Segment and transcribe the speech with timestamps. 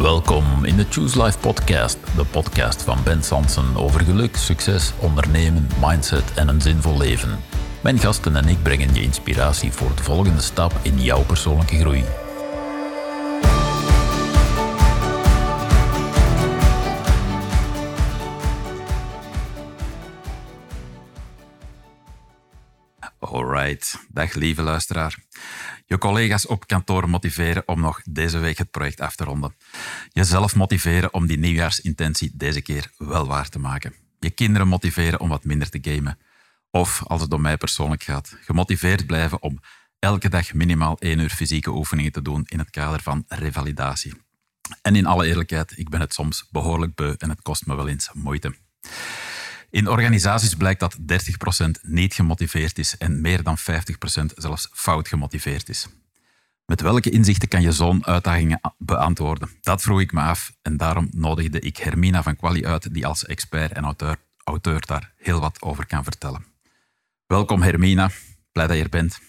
[0.00, 5.68] Welkom in de Choose Life podcast, de podcast van Ben Sansen over geluk, succes, ondernemen,
[5.80, 7.38] mindset en een zinvol leven.
[7.82, 12.04] Mijn gasten en ik brengen je inspiratie voor de volgende stap in jouw persoonlijke groei.
[23.18, 25.18] Alright, dag lieve luisteraar.
[25.90, 29.54] Je collega's op kantoor motiveren om nog deze week het project af te ronden.
[30.12, 33.94] Jezelf motiveren om die nieuwjaarsintentie deze keer wel waar te maken.
[34.18, 36.18] Je kinderen motiveren om wat minder te gamen.
[36.70, 39.60] Of, als het om mij persoonlijk gaat, gemotiveerd blijven om
[39.98, 44.14] elke dag minimaal één uur fysieke oefeningen te doen in het kader van revalidatie.
[44.82, 47.88] En in alle eerlijkheid, ik ben het soms behoorlijk beu en het kost me wel
[47.88, 48.54] eens moeite.
[49.70, 53.62] In organisaties blijkt dat 30% niet gemotiveerd is en meer dan 50%
[54.34, 55.88] zelfs fout gemotiveerd is.
[56.66, 59.50] Met welke inzichten kan je zo'n uitdagingen beantwoorden?
[59.60, 63.24] Dat vroeg ik me af en daarom nodigde ik Hermina van Quali uit, die als
[63.24, 66.44] expert en auteur, auteur daar heel wat over kan vertellen.
[67.26, 68.10] Welkom Hermina,
[68.52, 69.20] blij dat je er bent.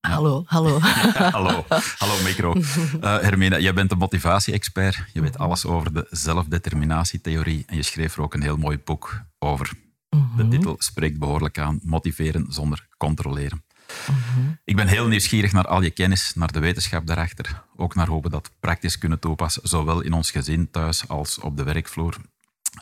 [0.00, 0.78] Hallo, hallo.
[1.36, 1.64] hallo,
[1.98, 2.54] hallo micro.
[2.56, 2.62] Uh,
[3.00, 5.04] Hermina, jij bent een motivatie-expert.
[5.12, 9.20] Je weet alles over de zelfdeterminatietheorie en je schreef er ook een heel mooi boek
[9.38, 9.72] over.
[10.08, 10.48] De Mhm.
[10.50, 13.64] titel spreekt behoorlijk aan, motiveren zonder controleren.
[14.08, 14.46] Mhm.
[14.64, 17.62] Ik ben heel nieuwsgierig naar al je kennis, naar de wetenschap daarachter.
[17.76, 21.56] Ook naar hoe we dat praktisch kunnen toepassen, zowel in ons gezin thuis als op
[21.56, 22.16] de werkvloer.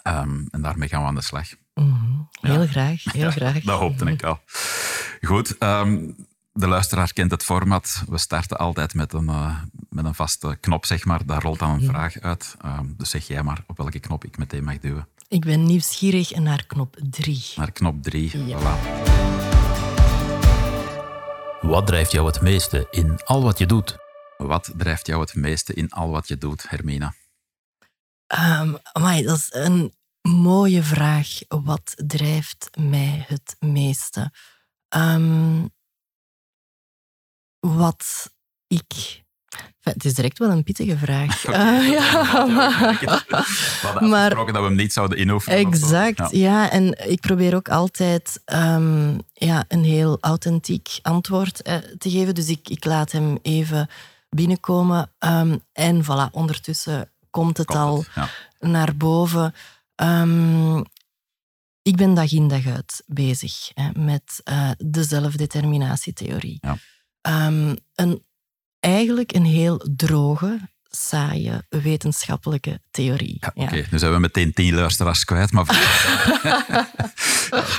[0.02, 1.48] Ehm, en daarmee gaan we aan de slag.
[1.74, 2.10] Mhm.
[2.40, 3.60] Heel graag, heel graag.
[3.62, 4.40] Dat hoopte ik al.
[5.20, 6.10] Goed, ehm,
[6.52, 8.02] de luisteraar kent het format.
[8.08, 11.26] We starten altijd met een, eh, met een vaste knop, zeg maar.
[11.26, 12.56] Daar rolt dan een vraag uit.
[12.60, 15.08] Ehm, dus zeg jij maar op welke knop ik meteen mag duwen.
[15.28, 17.52] Ik ben nieuwsgierig naar knop 3.
[17.56, 18.46] Naar knop 3.
[18.46, 18.58] Ja.
[18.58, 19.10] Voilà.
[21.60, 23.96] Wat drijft jou het meeste in al wat je doet?
[24.36, 27.14] Wat drijft jou het meeste in al wat je doet, Hermina?
[28.26, 31.28] Um, amai, dat is een mooie vraag.
[31.48, 34.32] Wat drijft mij het meeste?
[34.88, 35.64] Ehm,
[37.66, 38.32] wat
[38.66, 39.20] ik...
[39.52, 41.44] Enfin, het is direct wel een pittige vraag.
[41.46, 45.58] Oké, Eh, dat is ja, maar- We Maar- dat we hem niet zouden inoefenen.
[45.58, 46.28] Exact, Ja.
[46.30, 46.70] ja.
[46.70, 52.34] En ik probeer ook altijd ehm, ja, een heel authentiek antwoord eh, te geven.
[52.34, 53.88] Dus ik, ik laat hem even
[54.28, 55.10] binnenkomen.
[55.18, 58.28] Ehm, en voilà, ondertussen komt het al het, ja.
[58.60, 59.54] naar boven.
[59.94, 60.78] Ehm,
[61.82, 66.58] ik ben dag in dag uit bezig hè, met eh, de zelfdeterminatietheorie.
[66.60, 66.76] Ja.
[67.22, 68.22] Ehm, een,
[68.80, 70.58] eigenlijk een heel droge,
[70.90, 73.36] saaie wetenschappelijke theorie.
[73.40, 73.62] Ja, Ja.
[73.64, 75.66] Oké, nu zijn we meteen tien luisteraars kwijt, maar...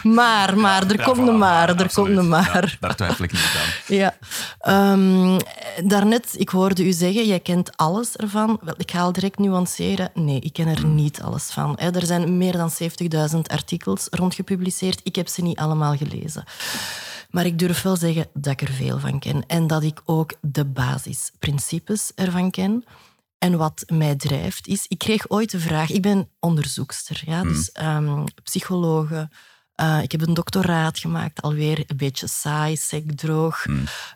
[0.04, 1.94] Maar, maar, er Ja, komt voilà, een maar, er absoluut.
[1.94, 2.78] komt een maar.
[2.80, 3.72] Daar twijfel ik niet aan.
[3.98, 4.18] Ja.
[4.60, 5.40] Ehm,
[5.88, 8.60] daarnet, ik hoorde u zeggen, jij kent alles ervan.
[8.62, 10.10] Wel, ik ga al direct nuanceren.
[10.14, 11.76] Nee, ik ken er niet alles van.
[11.80, 11.90] hè.
[11.92, 12.72] Er zijn meer dan
[13.34, 15.00] 70.000 artikels rond gepubliceerd.
[15.04, 16.44] Ik heb ze niet allemaal gelezen.
[17.34, 19.46] Maar ik durf wel zeggen dat ik er veel van ken.
[19.48, 22.86] En dat ik ook de basisprincipes ervan ken.
[23.38, 24.86] En wat mij drijft is...
[24.88, 25.90] Ik kreeg ooit de vraag...
[25.90, 29.30] Ik ben onderzoekster, ja, dus ehm, psychologe.
[29.76, 33.66] Eh, ik heb een doctoraat gemaakt, alweer een beetje saai, sec, droog.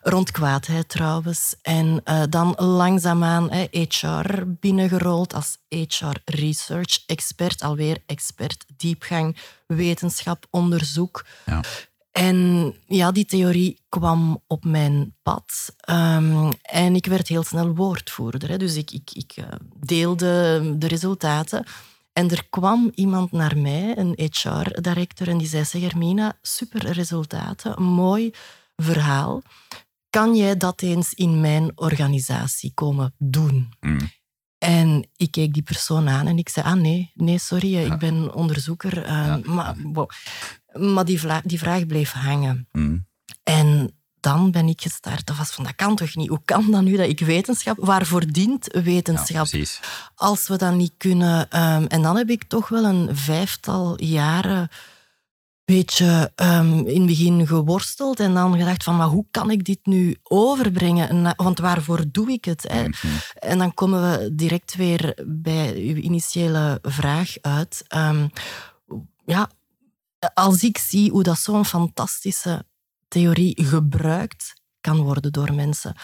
[0.02, 1.56] Rond kwaadheid trouwens.
[1.62, 7.62] En eh, dan langzaamaan hè, HR binnengerold als HR Research Expert.
[7.62, 11.26] Alweer expert diepgang, wetenschap, onderzoek.
[11.46, 11.62] Ja.
[12.18, 15.76] En ja, die theorie kwam op mijn pad.
[15.80, 18.50] Ehm, en ik werd heel snel woordvoerder.
[18.50, 18.58] Hè.
[18.58, 19.46] Dus ik, ik, ik eh,
[19.86, 21.66] deelde de resultaten.
[22.14, 27.82] En er kwam iemand naar mij, een HR-director, en die zei, zeg Hermina, super resultaten,
[27.84, 28.32] mooi
[28.76, 29.42] verhaal.
[30.10, 33.70] Kan jij dat eens in mijn organisatie komen doen?
[33.80, 34.00] Mm.
[34.58, 37.94] En ik keek die persoon aan en ik zei, ah nee, nee, sorry, eh, Ja.
[37.94, 39.04] ik ben onderzoeker.
[39.04, 40.10] eh, Ja, Maar, wow.
[40.80, 42.68] Maar die, vla- die vraag bleef hangen.
[42.72, 43.06] Mm.
[43.44, 45.26] En dan ben ik gestart.
[45.26, 46.30] Dat was van, dat kan toch niet?
[46.30, 47.78] Hoe kan dat nu dat ik wetenschap...
[47.80, 49.46] Waarvoor dient wetenschap?
[50.16, 51.50] als we dat niet kunnen...
[51.50, 54.70] ehm, en dan heb ik toch wel een vijftal jaren
[55.76, 59.80] beetje ehm, in het begin geworsteld en dan gedacht van, maar hoe kan ik dit
[59.84, 61.34] nu overbrengen?
[61.36, 62.66] Want waarvoor doe ik het?
[62.68, 62.88] Hè?
[62.88, 63.08] Mhm.
[63.40, 67.84] En dan komen we direct weer bij uw initiële vraag uit.
[67.88, 68.28] Ehm,
[69.26, 69.50] ja,
[70.34, 72.66] als ik zie hoe dat zo'n fantastische
[73.08, 75.96] theorie gebruikt kan worden door mensen,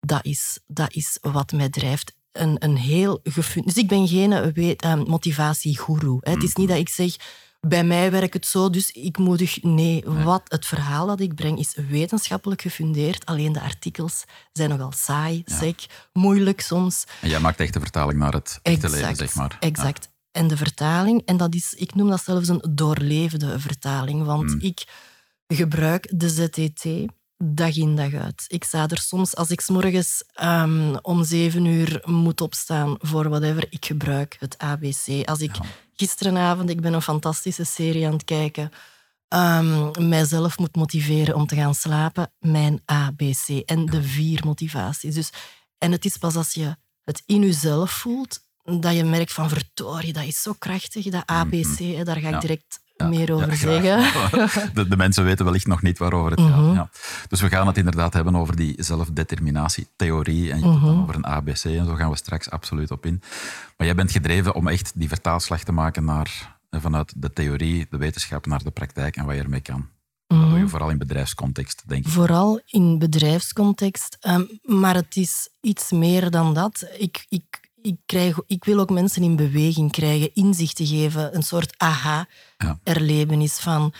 [0.00, 2.12] dat is, dat is wat mij drijft.
[2.32, 6.18] Een, een heel gefun- Dus ik ben geen weet, eh, motivatiegoeroe.
[6.20, 6.30] hè.
[6.32, 7.16] Het is niet dat ik zeg,
[7.60, 9.62] bij mij werkt het zo, dus ik moedig...
[9.62, 13.26] Nee, wat het verhaal dat ik breng is wetenschappelijk gefundeerd.
[13.26, 17.04] Alleen de artikels zijn nogal saai, sec, moeilijk soms.
[17.20, 19.56] En jij maakt echt de vertaling naar het echte leven, zeg maar.
[19.60, 20.08] Exact.
[20.32, 24.60] En de vertaling, en dat is, ik noem dat zelfs een doorlevende vertaling, want mm.
[24.60, 24.84] ik
[25.46, 26.84] gebruik de ZTT
[27.44, 28.44] dag in dag uit.
[28.46, 33.28] Ik sta er soms, als ik s morgens um, om zeven uur moet opstaan voor
[33.28, 35.28] whatever, ik gebruik het ABC.
[35.28, 35.56] Als ik
[35.94, 38.70] gisterenavond, ik ben een fantastische serie aan het kijken,
[39.28, 45.14] um, mijzelf moet motiveren om te gaan slapen, mijn ABC en de vier motivaties.
[45.14, 45.30] Dus,
[45.78, 50.12] en het is pas als je het in jezelf voelt, dat je merkt van verdorie,
[50.12, 53.98] dat is zo krachtig, dat ABC, mm daar ga ik direct meer over zeggen.
[54.74, 56.56] De, de, mensen weten wellicht nog niet waarover het gaat.
[56.56, 56.74] Mhm.
[56.74, 56.90] Ja.
[57.28, 61.64] Dus we gaan het inderdaad hebben over die zelfdeterminatietheorie en je mm over een ABC
[61.64, 63.22] en zo gaan we straks absoluut op in.
[63.76, 67.86] Maar jij bent gedreven om echt die vertaalslag te maken naar, eh, vanuit de theorie,
[67.90, 69.88] de wetenschap, naar de praktijk en wat je ermee kan.
[70.26, 70.68] Dat doe je mhm.
[70.68, 72.12] vooral in bedrijfscontext, denk ik.
[72.12, 74.18] Vooral in bedrijfscontext.
[74.26, 76.86] Um, maar het is iets meer dan dat.
[76.98, 81.74] Ik, ik ik, krijg, ik wil ook mensen in beweging krijgen, inzichten geven, een soort
[81.76, 83.94] aha-erlevenis van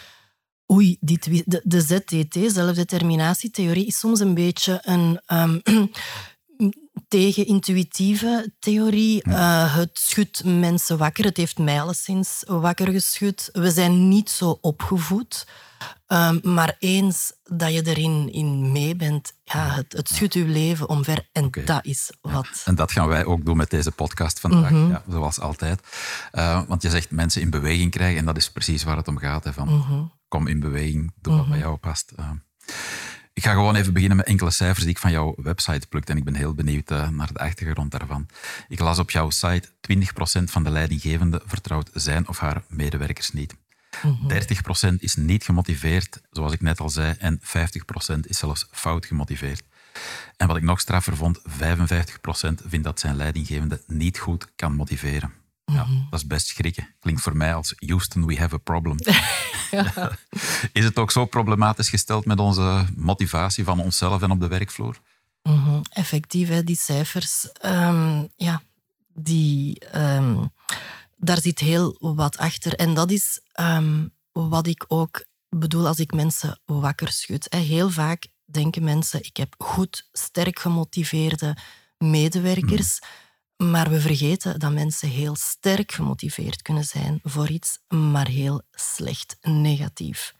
[0.72, 5.62] oei, dit, de, de ZTT, zelfdeterminatietheorie, is soms een beetje een um,
[7.08, 9.28] tegen-intuïtieve theorie.
[9.28, 11.24] Uh, het schudt mensen wakker.
[11.24, 13.48] Het heeft mij alleszins wakker geschud.
[13.52, 15.46] We zijn niet zo opgevoed.
[16.06, 20.88] Ehm, maar eens dat je erin in mee bent, ja, het, het schudt je leven
[20.88, 21.28] omver.
[21.32, 22.62] En dat is wat.
[22.64, 24.90] En dat gaan wij ook doen met deze podcast vandaag, mhm.
[24.90, 25.80] ja, zoals altijd.
[26.32, 29.18] Uh, want je zegt mensen in beweging krijgen, en dat is precies waar het om
[29.18, 29.44] gaat.
[29.44, 30.02] Hè, van, mhm.
[30.28, 31.50] Kom in beweging, doe wat mhm.
[31.50, 32.12] bij jou past.
[32.18, 32.30] Uh,
[33.32, 36.12] ik ga gewoon even beginnen met enkele cijfers die ik van jouw website plukte.
[36.12, 38.26] En ik ben heel benieuwd uh, naar de achtergrond daarvan.
[38.68, 43.54] Ik las op jouw site: 20% van de leidinggevenden vertrouwt zijn of haar medewerkers niet.
[44.92, 47.44] 30% is niet gemotiveerd, zoals ik net al zei, en 50%
[48.20, 49.62] is zelfs fout gemotiveerd.
[50.36, 51.42] En wat ik nog straffer vond, 55%
[52.66, 55.32] vindt dat zijn leidinggevende niet goed kan motiveren.
[55.64, 56.10] Ja, mhm.
[56.10, 56.88] dat is best schrikken.
[57.00, 58.96] Klinkt voor mij als Houston, we have a problem.
[60.72, 65.00] is het ook zo problematisch gesteld met onze motivatie van onszelf en op de werkvloer?
[65.42, 67.48] Mm Effectief, hè, die cijfers.
[67.64, 68.62] Um, ja,
[69.14, 69.82] die...
[69.96, 70.52] Um
[71.20, 72.74] daar zit heel wat achter.
[72.74, 77.46] En dat is ehm, wat ik ook bedoel als ik mensen wakker schud.
[77.54, 81.56] Heel vaak denken mensen, ik heb goed, sterk gemotiveerde
[81.98, 82.98] medewerkers.
[83.56, 89.36] Maar we vergeten dat mensen heel sterk gemotiveerd kunnen zijn voor iets, maar heel slecht,
[89.40, 90.34] negatief.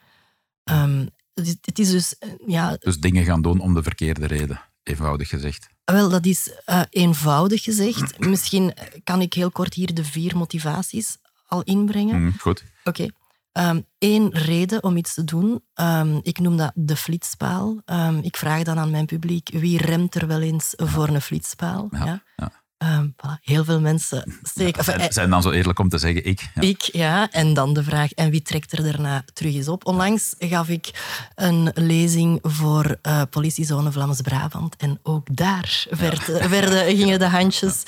[0.65, 2.77] Um, het is dus, eh, ja...
[2.77, 5.69] Dus dingen gaan doen om de verkeerde reden, eenvoudig gezegd.
[5.93, 8.19] Wel, dat is uh, eenvoudig gezegd.
[8.19, 11.17] Misschien kan ik heel kort hier de vier motivaties
[11.47, 12.23] al inbrengen.
[12.23, 12.65] Mm, goed.
[12.85, 13.09] Oké.
[13.53, 15.63] Eén ehm, reden om iets te doen.
[15.75, 17.83] Um, ik noem dat de flitspaal.
[17.87, 21.89] Um, ik vraag dan aan mijn publiek wie remt er wel eens voor een flitspaal.
[21.91, 22.53] Ja, ja.
[22.82, 24.75] Um, Heel veel mensen steken...
[24.77, 26.50] Ja, zijn, zijn dan zo eerlijk om te zeggen ik?
[26.55, 26.62] Ja.
[26.62, 27.31] Ik, ja.
[27.31, 29.87] En dan de vraag, en wie trekt er daarna terug eens op?
[29.87, 30.91] Onlangs gaf ik
[31.35, 34.77] een lezing voor uh, politiezone Vlaams-Brabant.
[34.77, 37.82] En ook daar werd, werden, gingen de handjes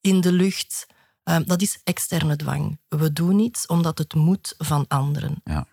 [0.00, 0.86] in de lucht.
[1.24, 2.78] Um, dat is externe dwang.
[2.88, 5.40] We doen iets omdat het moet van anderen.
[5.44, 5.66] Ja.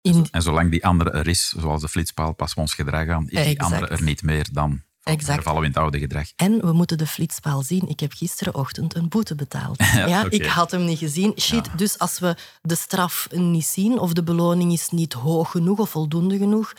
[0.00, 0.26] In...
[0.30, 3.28] En zolang die andere er is, zoals de flitspaal, passen we ons gedrag aan.
[3.28, 5.42] Is die andere er niet meer, dan Exact.
[5.42, 6.28] vallen we in het oude gedrag.
[6.36, 7.88] En we moeten de flitspaal zien.
[7.88, 9.76] Ik heb gisterenochtend een boete betaald.
[9.94, 11.32] ja, Ik had hem niet gezien.
[11.40, 15.78] Shit, dus als we de straf niet zien of de beloning is niet hoog genoeg
[15.78, 16.72] of voldoende genoeg,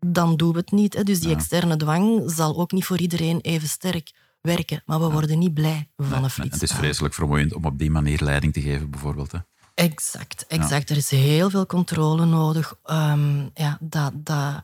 [0.00, 0.94] dan doen we het niet.
[0.94, 1.02] Hè.
[1.02, 4.82] Dus die externe dwang zal ook niet voor iedereen even sterk werken.
[4.86, 6.60] Maar we worden niet blij van een flitspaal.
[6.60, 9.32] Het is vreselijk vermoeiend om op die manier leiding te geven, bijvoorbeeld.
[9.32, 9.38] Hè.
[9.74, 10.90] Exact, exact.
[10.90, 12.74] Er is heel veel controle nodig.
[12.90, 14.62] Um, ja, dat, dat,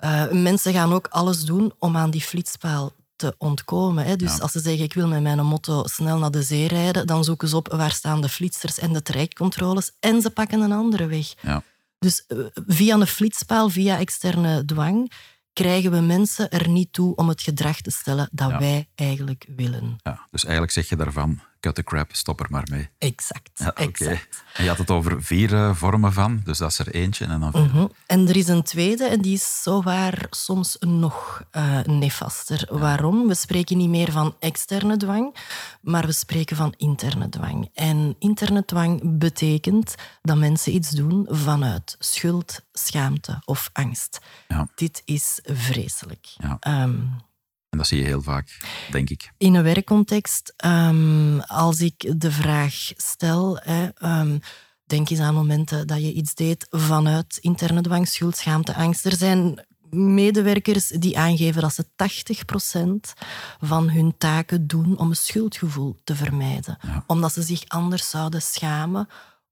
[0.00, 4.04] uh, mensen gaan ook alles doen om aan die flitspaal te ontkomen.
[4.04, 4.16] Hè.
[4.16, 7.24] Dus als ze zeggen, ik wil met mijn motto snel naar de zee rijden, dan
[7.24, 11.06] zoeken ze op waar staan de flitsers en de trajectcontroles en ze pakken een andere
[11.06, 11.34] weg.
[11.42, 11.62] Ja.
[11.98, 15.12] Dus uh, via een flitspaal, via externe dwang,
[15.52, 19.98] krijgen we mensen er niet toe om het gedrag te stellen dat wij eigenlijk willen.
[20.02, 22.88] Ja, dus eigenlijk zeg je daarvan, cut the crap, stop er maar mee.
[22.98, 23.50] Exact.
[23.54, 24.44] Ja, exact.
[24.54, 27.24] En je had het over vier uh, vormen van, dus dat is er eentje.
[27.24, 31.80] En, dan uh en er is een tweede, en die is zowaar soms nog uh,
[31.80, 32.66] nefaster.
[32.70, 33.28] Waarom?
[33.28, 35.36] We spreken niet meer van externe dwang,
[35.80, 37.70] maar we spreken van interne dwang.
[37.74, 44.18] En interne dwang betekent dat mensen iets doen vanuit schuld, schaamte of angst.
[44.48, 44.68] Ja.
[44.74, 46.26] Dit is vreselijk.
[46.36, 46.82] Ja.
[46.82, 47.26] Um,
[47.68, 48.58] en dat zie je heel vaak,
[48.90, 49.32] denk ik.
[49.38, 53.88] In een werkcontext, um, als ik de vraag stel, hè,
[54.20, 54.40] um,
[54.88, 59.04] Denk eens aan momenten dat je iets deed vanuit interne dwang, schuld, schaamte, angst.
[59.04, 63.12] Er zijn medewerkers die aangeven dat ze 80%
[63.60, 66.78] van hun taken doen om een schuldgevoel te vermijden.
[67.06, 69.08] Omdat ze zich anders zouden schamen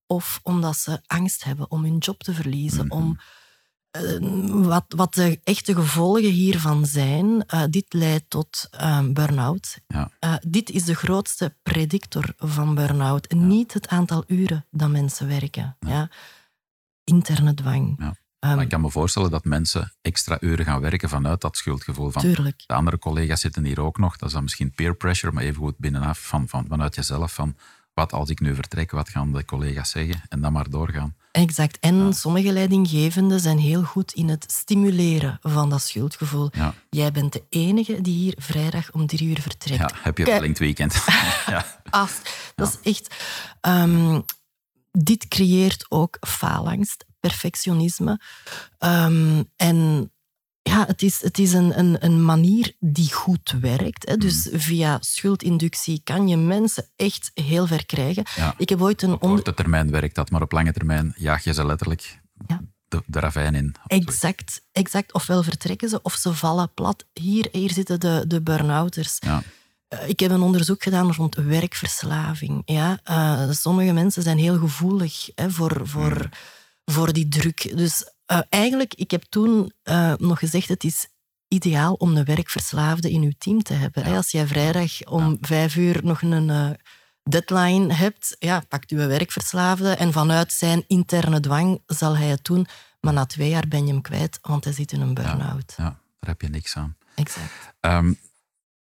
[0.07, 2.87] of omdat ze angst hebben om hun job te verliezen.
[2.87, 2.97] Mhm.
[2.97, 3.19] Om,
[4.49, 9.79] wat, wat de echte gevolgen hiervan zijn, uh, dit leidt tot uh, burn-out.
[9.87, 10.41] Ja.
[10.47, 13.33] dit is de grootste predictor van burn-out.
[13.33, 15.77] Niet het aantal uren dat mensen werken.
[15.81, 16.11] Ja.
[17.05, 18.15] Interne dwang.
[18.41, 22.11] Um, ik kan me voorstellen dat mensen extra uren gaan werken vanuit dat schuldgevoel.
[22.11, 22.63] Van tuurlijk.
[22.67, 24.17] De andere collega's zitten hier ook nog.
[24.17, 27.35] Dat is dan misschien peer pressure, maar even goed binnenaf van, van, vanuit jezelf.
[27.35, 27.57] Van,
[27.95, 30.23] wat als ik nu vertrek, wat gaan de collega's zeggen?
[30.29, 31.17] En dan maar doorgaan.
[31.37, 31.79] Exact.
[31.81, 36.51] En sommige leidinggevenden zijn heel goed in het stimuleren van dat schuldgevoel.
[36.53, 36.75] Ja.
[36.91, 39.81] Jij bent de enige die hier vrijdag om drie uur vertrekt.
[39.81, 41.05] Ja, heb je het weekend.
[41.47, 41.65] ja.
[41.91, 42.21] As,
[42.55, 43.15] dat is echt...
[43.61, 44.25] Um,
[44.91, 48.21] dit creëert ook faalangst, perfectionisme.
[48.79, 50.11] Um, en
[50.69, 54.09] ja, het is, het is een, een, een manier die goed werkt.
[54.09, 54.17] Hè.
[54.17, 54.61] Dus mm.
[54.61, 58.25] via schuldinductie kan je mensen echt heel ver krijgen.
[58.57, 59.13] Ik heb ooit een...
[59.13, 62.61] Op korte termijn werkt dat, maar op lange termijn jaag je ze letterlijk ja.
[62.89, 63.75] de, de ravijn in.
[63.87, 65.13] Exact, exact.
[65.13, 67.05] Ofwel vertrekken ze of ze vallen plat.
[67.13, 69.17] Hier, hier zitten de, de burn-outers.
[69.19, 69.43] Ja.
[69.89, 72.63] Eh, ik heb een onderzoek gedaan rond werkverslaving.
[72.65, 73.01] Ja?
[73.11, 76.95] Uh, sommige mensen zijn heel gevoelig hè, voor, voor, mm.
[76.95, 77.77] voor die druk.
[77.77, 79.73] Dus uh, eigenlijk, ik heb toen
[80.19, 81.07] nog gezegd, het is
[81.49, 84.05] ideaal om een werkverslaafde in uw team te hebben.
[84.05, 84.17] Hè?
[84.17, 86.77] Als jij vrijdag om vijf uur nog een
[87.23, 92.67] deadline hebt, ja, pakt uw werkverslaafde en vanuit zijn interne dwang zal hij het doen.
[93.01, 95.75] Maar na twee jaar ben je hem kwijt, want hij zit in een burn-out.
[95.77, 95.85] Ja,
[96.19, 96.97] daar heb je niks aan.
[97.15, 97.75] Exact.
[97.81, 98.19] Um,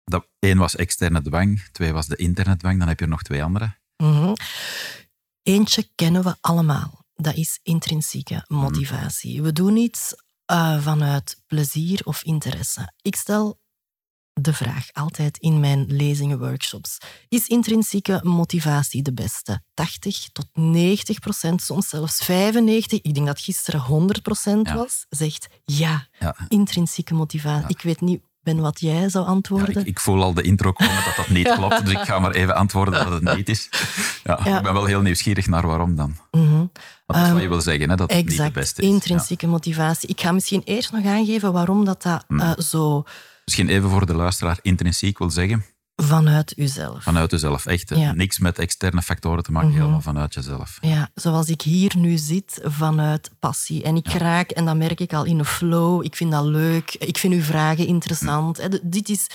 [0.03, 3.43] dat, één was externe dwang, twee was de interne dwang, dan heb je nog twee
[3.43, 3.75] andere.
[3.97, 4.33] Mm
[5.43, 7.00] Eentje kennen we allemaal.
[7.21, 9.41] Dat is intrinsieke motivatie.
[9.41, 10.13] We doen iets
[10.51, 12.93] uh, vanuit plezier of interesse.
[13.01, 13.59] Ik stel
[14.33, 16.97] de vraag altijd in mijn lezingen, workshops.
[17.29, 19.63] Is intrinsieke motivatie de beste?
[19.73, 25.47] 80 tot 90 procent, soms zelfs 95, ik denk dat gisteren 100 procent was, zegt
[25.65, 26.35] ja, ja.
[26.47, 27.69] intrinsieke motivatie.
[27.69, 29.81] Ik weet niet ben wat jij zou antwoorden.
[29.81, 32.31] ik, ik, voel al de intro komen dat dat niet klopt, dus ik ga maar
[32.31, 33.69] even antwoorden dat het niet is.
[34.23, 36.15] Ja, Ik ben wel heel nieuwsgierig naar waarom dan.
[36.31, 36.71] Mm -hmm.
[37.05, 38.87] Dat is wat je ehm, wil zeggen, hè, dat het niet de beste is.
[38.87, 40.09] intrinsieke motivatie.
[40.09, 42.39] Ik ga misschien eerst nog aangeven waarom dat, dat mm.
[42.39, 43.03] uh, zo...
[43.45, 45.65] Misschien even voor de luisteraar, intrinsiek wil zeggen...
[46.03, 47.03] Vanuit uzelf.
[47.03, 47.89] Vanuit uzelf, echt.
[48.13, 49.79] Niks met externe factoren te maken, mhm.
[49.79, 50.77] helemaal vanuit jezelf.
[50.81, 53.83] Ja, zoals ik hier nu zit, vanuit passie.
[53.83, 56.93] En ik raak, en dat merk ik al in een flow, ik vind dat leuk,
[56.93, 58.69] ik vind uw vragen interessant.
[58.83, 59.27] Dit is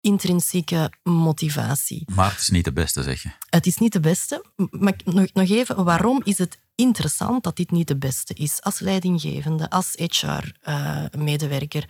[0.00, 2.06] intrinsieke motivatie.
[2.14, 3.30] Maar het is niet de beste, zeg je?
[3.50, 4.44] Het is niet de beste.
[4.70, 8.62] Maar nog, nog even, waarom is het interessant dat dit niet de beste is?
[8.62, 11.88] Als leidinggevende, als HR-medewerker...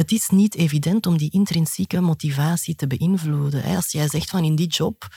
[0.00, 3.64] Het is niet evident om die intrinsieke motivatie te beïnvloeden.
[3.64, 5.08] Als jij zegt van in die job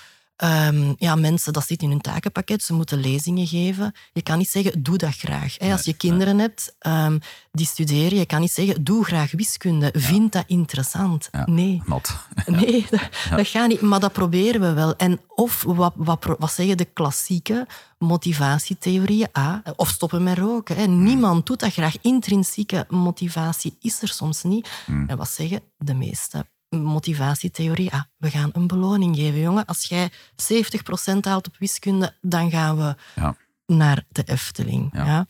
[0.44, 3.94] Um, ja, mensen, dat zit in hun takenpakket, ze moeten lezingen geven.
[4.14, 5.60] Je kan niet zeggen, doe dat graag.
[5.60, 7.20] Als je kinderen hebt um,
[7.52, 11.30] die studeren, je kan niet zeggen, doe graag wiskunde, vind dat interessant.
[11.46, 11.82] Nee.
[11.86, 12.12] Not.
[12.46, 13.82] Nee, dat, dat, gaat niet.
[13.82, 14.96] Maar dat proberen we wel.
[14.96, 19.28] En of, wat, wat, wat zeggen de klassieke motivatietheorieën?
[19.32, 20.76] Ah, of stoppen met roken.
[20.76, 20.86] Hè.
[20.86, 21.96] Niemand doet dat graag.
[22.02, 24.70] Intrinsieke motivatie is er soms niet.
[24.86, 25.10] Hmm.
[25.10, 26.46] En wat zeggen de meeste
[26.82, 27.92] motivatietheorie.
[27.92, 29.66] Ah, we gaan een beloning geven, jongen.
[29.66, 33.36] Als jij 70% haalt op wiskunde, dan gaan we ja.
[33.66, 34.90] naar de Efteling.
[34.94, 35.28] Ja.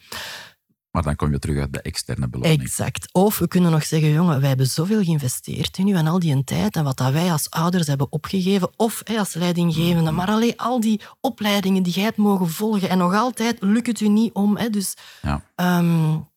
[0.92, 2.62] Maar dan kom je terug uit de externe beloning.
[2.62, 3.14] Exact.
[3.14, 6.44] Of we kunnen nog zeggen, jongen, wij hebben zoveel geïnvesteerd in u en al die
[6.44, 10.16] tijd en wat dat wij als ouders hebben opgegeven, of als leidinggevende, mm.
[10.16, 14.00] maar alleen al die opleidingen die jij hebt mogen volgen en nog altijd lukt het
[14.00, 14.58] u niet om.
[14.58, 15.44] Hè, dus ja.
[15.56, 16.32] Um,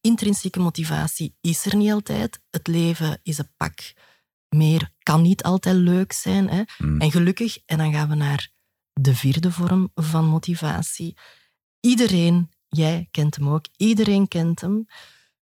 [0.00, 2.40] intrinsieke motivatie is er niet altijd.
[2.50, 3.92] Het leven is een pak
[4.56, 6.48] meer kan niet altijd leuk zijn.
[6.48, 6.62] Hè?
[6.78, 7.00] Mm.
[7.00, 8.50] En gelukkig, en dan gaan we naar
[8.92, 11.16] de vierde vorm van motivatie.
[11.80, 14.86] Iedereen, jij kent hem ook, iedereen kent hem.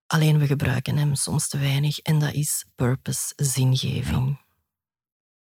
[0.06, 4.40] Alleen we gebruiken hem soms te weinig en dat is purpose, zingeving.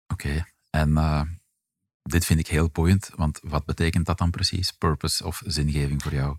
[0.07, 1.23] Oké, en uh,
[2.03, 6.15] dit vind ik heel boeiend, want wat betekent dat dan precies, purpose of zingeving voor
[6.15, 6.37] jou?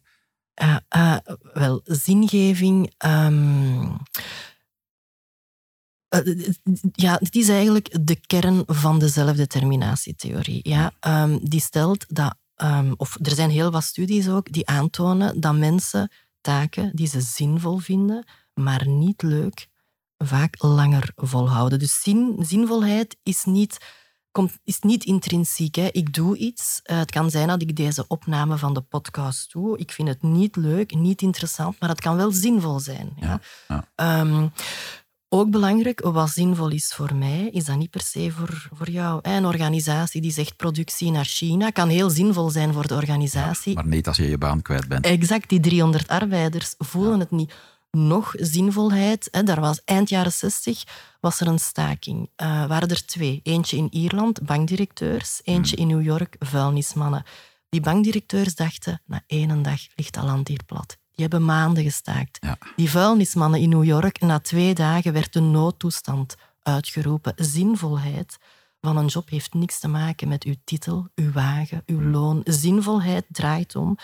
[0.61, 1.17] Uh, uh,
[1.53, 2.93] wel, zingeving.
[3.05, 3.95] Um, uh,
[6.91, 10.69] ja, het is eigenlijk de kern van de zelfdeterminatietheorie.
[10.69, 10.91] Ja?
[11.23, 15.55] Um, die stelt dat, um, of er zijn heel wat studies ook die aantonen dat
[15.55, 19.67] mensen taken die ze zinvol vinden, maar niet leuk,
[20.17, 21.79] vaak langer volhouden.
[21.79, 23.77] Dus zin, zinvolheid is niet
[24.31, 25.75] komt, is niet intrinsiek.
[25.75, 25.87] Hè.
[25.91, 26.79] Ik doe iets.
[26.83, 29.77] Uh, het kan zijn dat ik deze opname van de podcast doe.
[29.77, 33.13] Ik vind het niet leuk, niet interessant, maar het kan wel zinvol zijn.
[33.15, 33.39] Ja?
[33.67, 34.51] ja, um,
[35.33, 39.19] ook belangrijk, wat zinvol is voor mij, is dat niet per se voor, voor jou.
[39.21, 43.75] Een organisatie die zegt productie naar China kan heel zinvol zijn voor de organisatie.
[43.75, 45.05] maar niet als je je baan kwijt bent.
[45.05, 47.53] Exact, die 300 arbeiders voelen het niet.
[47.91, 50.83] Nog zinvolheid, hè, daar was eind jaren 60
[51.19, 52.29] was er een staking.
[52.37, 53.39] Uh, waren er twee.
[53.43, 55.41] Eentje in Ierland, bankdirecteurs.
[55.43, 55.89] Eentje hmm.
[55.89, 57.23] in New York, vuilnismannen.
[57.69, 60.97] Die bankdirecteurs dachten, na één dag ligt dat land hier plat.
[61.21, 62.39] Die hebben maanden gestaakt.
[62.75, 67.33] Die vuilnismannen in New York, na twee dagen werd de noodtoestand uitgeroepen.
[67.35, 68.37] Zinvolheid
[68.79, 72.41] van een job heeft niks te maken met uw titel, uw wagen, uw loon.
[72.43, 73.97] Zinvolheid draait om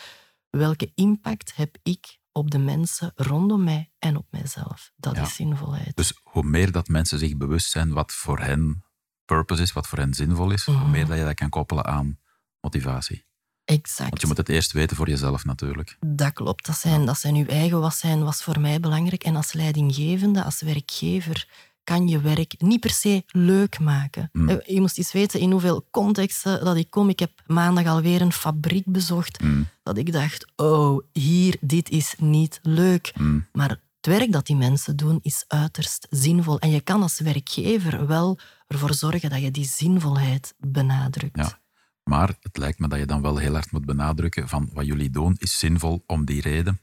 [0.49, 4.91] welke impact heb ik op de mensen rondom mij en op mijzelf.
[4.95, 5.95] Dat is zinvolheid.
[5.95, 8.83] Dus hoe meer dat mensen zich bewust zijn wat voor hen
[9.25, 10.91] purpose is, wat voor hen zinvol is, hoe mhm.
[10.91, 12.19] meer dat je dat kan koppelen aan
[12.59, 13.25] motivatie.
[13.67, 14.09] Exact.
[14.09, 15.97] Want je moet het eerst weten voor jezelf natuurlijk.
[16.05, 16.65] Dat klopt.
[16.65, 19.23] Dat zijn, dat zijn uw eigen wat zijn, was voor mij belangrijk.
[19.23, 21.47] En als leidinggevende, als werkgever,
[21.83, 24.29] kan je werk niet per se leuk maken.
[24.31, 24.49] Hmm.
[24.49, 27.09] Eh, je moest eens weten in hoeveel contexten dat ik kom.
[27.09, 29.37] Ik heb maandag alweer een fabriek bezocht.
[29.37, 29.67] Hmm.
[29.83, 33.11] Dat ik dacht, oh, hier, dit is niet leuk.
[33.15, 33.47] Hmm.
[33.51, 36.59] Maar het werk dat die mensen doen is uiterst zinvol.
[36.59, 41.35] En je kan als werkgever wel ervoor zorgen dat je die zinvolheid benadrukt.
[41.35, 41.59] Ja.
[42.07, 45.09] Maar het lijkt me dat je dan wel heel hard moet benadrukken van wat jullie
[45.09, 46.79] doen is zinvol om die reden.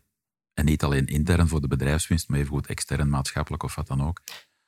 [0.54, 4.02] En niet alleen intern voor de bedrijfswinst, maar even goed extern, maatschappelijk of wat dan
[4.02, 4.20] ook.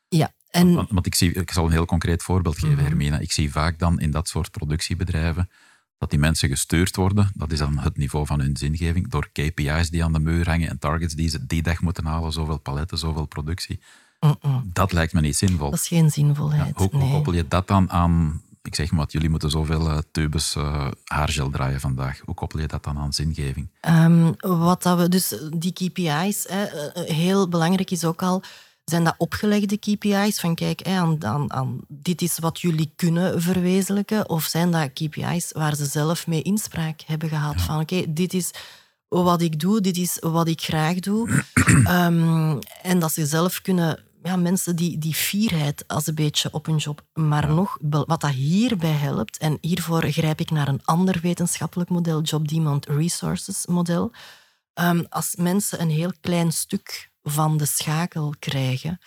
[0.08, 0.74] Ja, en...
[0.74, 3.18] Want, want ik, zie, ik zal een heel concreet voorbeeld geven, mm Hermina.
[3.18, 5.50] Ik zie vaak dan in dat soort productiebedrijven
[5.98, 9.90] dat die mensen gestuurd worden, dat is dan het niveau van hun zingeving, door KPI's
[9.90, 12.98] die aan de muur hangen en targets die ze die dag moeten halen, zoveel paletten,
[12.98, 13.80] zoveel productie.
[14.64, 15.70] Dat lijkt me niet zinvol.
[15.70, 16.76] Dat is geen zinvolheid.
[16.76, 20.54] hoe, hoe, koppel je dat dan aan ik zeg maar, jullie moeten zoveel uh, tubes
[20.54, 22.20] uh, haargel draaien vandaag.
[22.24, 23.68] Hoe koppel je dat dan aan zingeving?
[23.88, 28.42] Um, wat dat we, dus die KPI's, hè, eh, heel belangrijk is ook al,
[28.84, 30.40] zijn dat opgelegde KPI's?
[30.40, 34.28] Van kijk, hè, aan, aan, aan, dit is wat jullie kunnen verwezenlijken.
[34.28, 37.60] Of zijn dat KPI's waar ze zelf mee inspraak hebben gehad?
[37.60, 38.50] Van oké, dit is
[39.08, 41.44] wat ik doe, dit is wat ik graag doe.
[41.88, 46.66] um, en dat ze zelf kunnen ja, mensen die, die fierheid als een beetje op
[46.66, 47.02] hun job.
[47.12, 52.22] Maar nog, wat dat hierbij helpt, en hiervoor grijp ik naar een ander wetenschappelijk model,
[52.22, 54.12] Job Demand Resources model.
[54.72, 58.98] Ehm, als mensen een heel klein stuk van de schakel krijgen,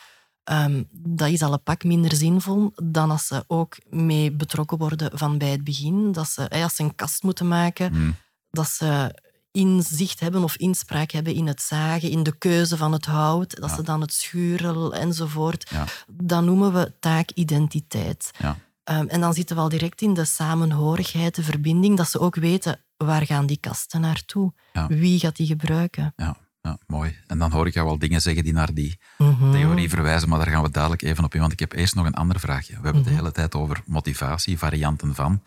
[0.44, 5.18] um, dat is al een pak minder zinvol dan als ze ook mee betrokken worden
[5.18, 6.12] van bij het begin.
[6.12, 8.16] Dat ze, als ze een kast moeten maken, hmm.
[8.50, 9.16] dat ze
[9.60, 13.72] inzicht hebben of inspraak hebben in het zagen, in de keuze van het hout, dat
[13.72, 15.70] ze dan het schuren enzovoort.
[15.70, 15.86] Ja.
[16.08, 18.32] Dat noemen we taakidentiteit.
[18.38, 18.58] Ja.
[18.84, 22.36] Um, en dan zitten we al direct in de samenhorigheid, de verbinding, dat ze ook
[22.36, 24.54] weten waar gaan die kasten naartoe,
[24.88, 26.14] wie gaat die gebruiken.
[26.16, 26.38] Ja.
[26.62, 27.18] Ja, mooi.
[27.28, 29.52] En dan hoor ik jou wel dingen zeggen die naar die mhm.
[29.52, 31.40] theorie verwijzen, maar daar gaan we dadelijk even op in.
[31.40, 32.68] Want ik heb eerst nog een ander vraagje.
[32.68, 33.20] We hebben het de mhm.
[33.20, 35.44] hele tijd over motivatie, varianten van.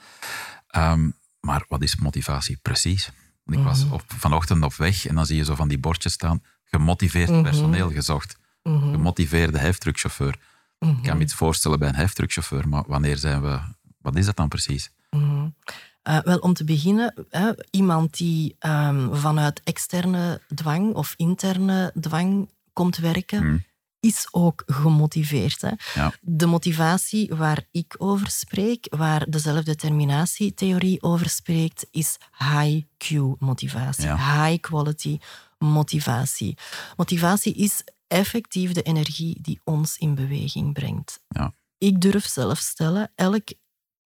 [0.76, 3.10] Um, maar wat is motivatie precies?
[3.44, 3.94] Ik was mhm.
[3.94, 6.42] op, vanochtend op weg en dan zie je zo van die bordjes staan.
[6.64, 7.42] Gemotiveerd mhm.
[7.42, 8.36] personeel gezocht.
[8.62, 8.90] Mhm.
[8.90, 10.38] Gemotiveerde heftruckchauffeur.
[10.78, 13.60] Ik kan me iets voorstellen bij een heftruckchauffeur, maar wanneer zijn we...
[13.98, 14.90] Wat is dat dan precies?
[15.14, 17.26] Uh, wel, om te beginnen,
[17.70, 23.64] iemand die um, vanuit externe dwang of interne dwang komt werken,
[24.02, 25.60] is ook gemotiveerd.
[25.60, 25.70] Hè?
[25.94, 26.12] Ja.
[26.20, 34.60] De motivatie waar ik over spreek, waar de zelfdeterminatietheorie over spreekt, is high Q-motivatie, high
[34.60, 35.18] quality
[35.58, 36.56] motivatie.
[36.96, 41.20] Motivatie is effectief de energie die ons in beweging brengt.
[41.28, 41.54] Ja.
[41.78, 43.48] Ik durf zelf stellen, elk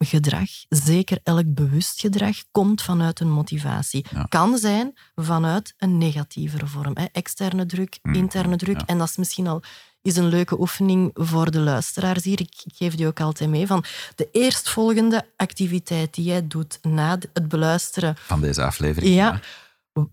[0.06, 4.06] gedrag, zeker elk bewust gedrag, komt vanuit een motivatie.
[4.30, 6.92] Kan zijn vanuit een negatieve vorm.
[6.98, 7.06] Hè.
[7.12, 8.13] Externe druk, mm.
[8.13, 8.82] interne druk.
[8.86, 9.63] En dat is misschien al
[10.04, 12.39] is een leuke oefening voor de luisteraars hier.
[12.39, 13.68] Ik geef die ook altijd mee.
[13.68, 13.84] Van
[14.16, 18.16] de eerstvolgende activiteit die jij doet na het beluisteren...
[18.18, 19.13] Van deze aflevering.
[19.13, 19.39] Ja.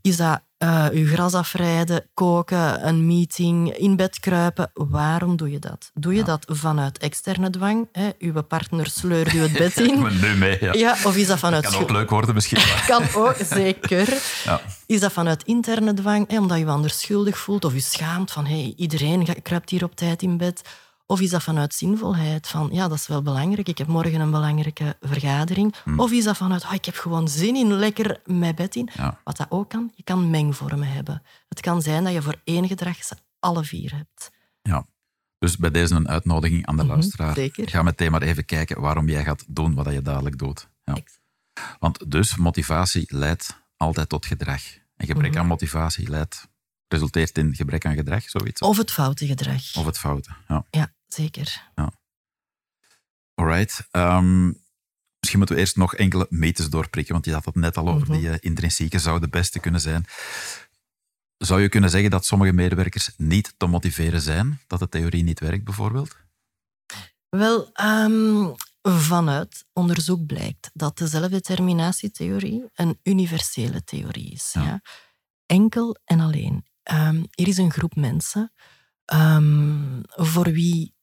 [0.03, 4.71] Is dat uh, je gras afrijden, koken, een meeting, in bed kruipen.
[4.75, 5.91] Waarom doe je dat?
[5.95, 7.89] Doe je dat vanuit externe dwang?
[7.93, 8.09] Hè?
[8.19, 10.07] Uw partner sleurt u het bed in.
[10.21, 10.73] Nu mee, ja.
[10.73, 10.97] ja.
[11.05, 11.63] Of is dat vanuit...
[11.63, 12.59] Dat kan ook leuk worden misschien.
[12.87, 14.23] kan ook, zeker.
[14.45, 14.61] Ja.
[14.87, 16.39] Is dat vanuit interne dwang, hè?
[16.39, 19.97] omdat je je anders schuldig voelt of je schaamt van hey, iedereen kruipt hier op
[19.97, 20.63] tijd in bed?
[21.11, 22.49] Of is dat vanuit zinvolheid?
[22.49, 23.69] Van ja, dat is wel belangrijk.
[23.69, 25.75] Ik heb morgen een belangrijke vergadering.
[25.85, 26.01] Hmm.
[26.01, 28.89] Of is dat vanuit oh, ik heb gewoon zin in lekker mijn bed in?
[29.25, 31.23] Wat dat ook kan, je kan mengvormen hebben.
[31.49, 34.31] Het kan zijn dat je voor één gedrag ze alle vier hebt.
[34.63, 34.87] Ja,
[35.39, 37.35] Dus bij deze een uitnodiging aan de Mhm, luisteraar.
[37.35, 37.69] zeker.
[37.69, 40.69] Ga meteen maar even kijken waarom jij gaat doen wat je dadelijk doet.
[40.85, 40.97] Ja.
[41.79, 44.63] Want dus motivatie leidt altijd tot gedrag.
[44.97, 45.41] En gebrek Mhm.
[45.41, 46.49] aan motivatie leidt,
[46.89, 48.61] resulteert in gebrek aan gedrag, zoiets.
[48.61, 49.77] Of het foute gedrag.
[49.77, 50.31] Of het foute.
[50.49, 50.65] Ja.
[50.71, 51.71] Ja, zeker.
[53.35, 53.89] Alright.
[53.91, 54.47] Ehm,
[55.19, 58.09] misschien moeten we eerst nog enkele mythes doorprikken, want je had het net al over
[58.11, 58.19] Mhm.
[58.19, 60.05] die eh, intrinsieke zou de beste kunnen zijn.
[61.37, 64.61] Zou je kunnen zeggen dat sommige medewerkers niet te motiveren zijn?
[64.67, 66.17] Dat de theorie niet werkt, bijvoorbeeld?
[67.29, 68.49] Wel, ehm,
[68.83, 74.51] vanuit onderzoek blijkt dat de zelfdeterminatietheorie een universele theorie is.
[74.53, 74.63] Ja.
[74.65, 74.81] Ja.
[75.47, 76.67] Enkel en alleen.
[76.83, 78.53] Ehm, er is een groep mensen
[80.07, 80.95] voor wie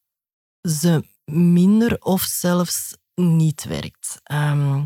[0.70, 4.20] ze minder of zelfs niet werkt.
[4.24, 4.84] Ehm,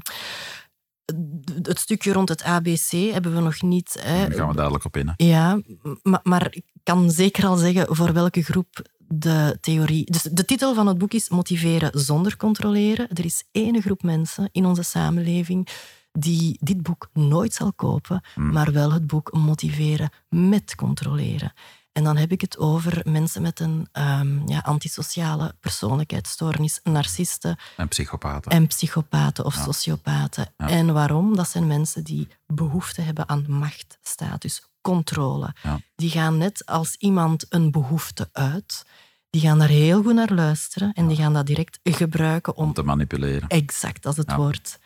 [1.64, 3.98] het stukje rond het ABC hebben we nog niet.
[4.02, 5.08] Hè, Daar gaan we dadelijk op in.
[5.08, 5.14] hè.
[5.26, 5.62] ja,
[6.04, 10.12] maar, maar ik kan zeker al zeggen voor welke groep de theorie.
[10.12, 13.10] Dus de titel van het boek is Motiveren zonder controleren.
[13.10, 15.68] Er is één groep mensen in onze samenleving
[16.12, 18.52] die dit boek nooit zal kopen, Hmm.
[18.52, 21.54] maar wel het boek Motiveren met controleren.
[21.92, 27.88] En dan heb ik het over mensen met een ehm, ja, antisociale persoonlijkheidsstoornis, narcisten, En
[27.88, 28.52] psychopaten.
[28.52, 29.64] en psychopaten of Ja.
[29.64, 30.54] sociopaten.
[30.58, 30.70] Ja.
[30.70, 31.36] En waarom?
[31.36, 35.54] Dat zijn mensen die behoefte hebben aan macht, status, controle.
[35.96, 38.86] Die gaan net als iemand een behoefte uit,
[39.30, 42.64] die gaan daar heel goed naar luisteren en die gaan dat direct gebruiken om...
[42.68, 43.48] Om te manipuleren.
[43.50, 44.36] Exact, dat is het Ja.
[44.38, 44.80] woord.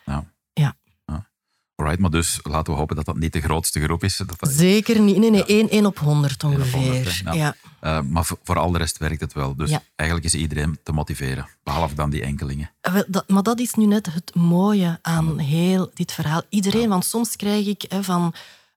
[0.54, 0.76] Ja.
[1.76, 1.84] Ja.
[1.84, 1.84] Ja.
[1.84, 4.18] Alright, maar dus laten we hopen dat dat niet de grootste groep is.
[4.18, 5.18] Dat dat, Zeker niet.
[5.18, 6.80] Nee, nee, 1, 1 op 100 op ongeveer.
[6.80, 7.32] 100, hè.
[7.32, 7.34] Ja.
[7.34, 7.56] ja.
[7.80, 9.56] eh, maar voor, voor al de rest werkt het wel.
[9.56, 9.82] Dus Ja.
[9.96, 11.48] eigenlijk is iedereen te motiveren.
[11.64, 12.72] Behalve dan die enkelingen.
[13.08, 16.42] Dat, maar dat is nu net het mooie aan heel dit verhaal.
[16.50, 18.34] Iedereen, want soms krijg ik hè, van...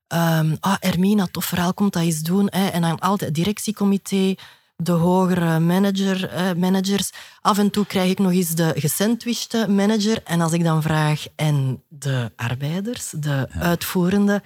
[0.07, 2.47] ehm ah, Ermina, tof verhaal, komt dat eens doen.
[2.51, 4.35] Hè, en dan altijd het directiecomité,
[4.83, 7.11] de hogere manager, eh, managers.
[7.41, 10.23] Af en toe krijg ik nog eens de gesandwichte manager.
[10.25, 14.43] En als ik dan vraag, en de arbeiders, de uitvoerende...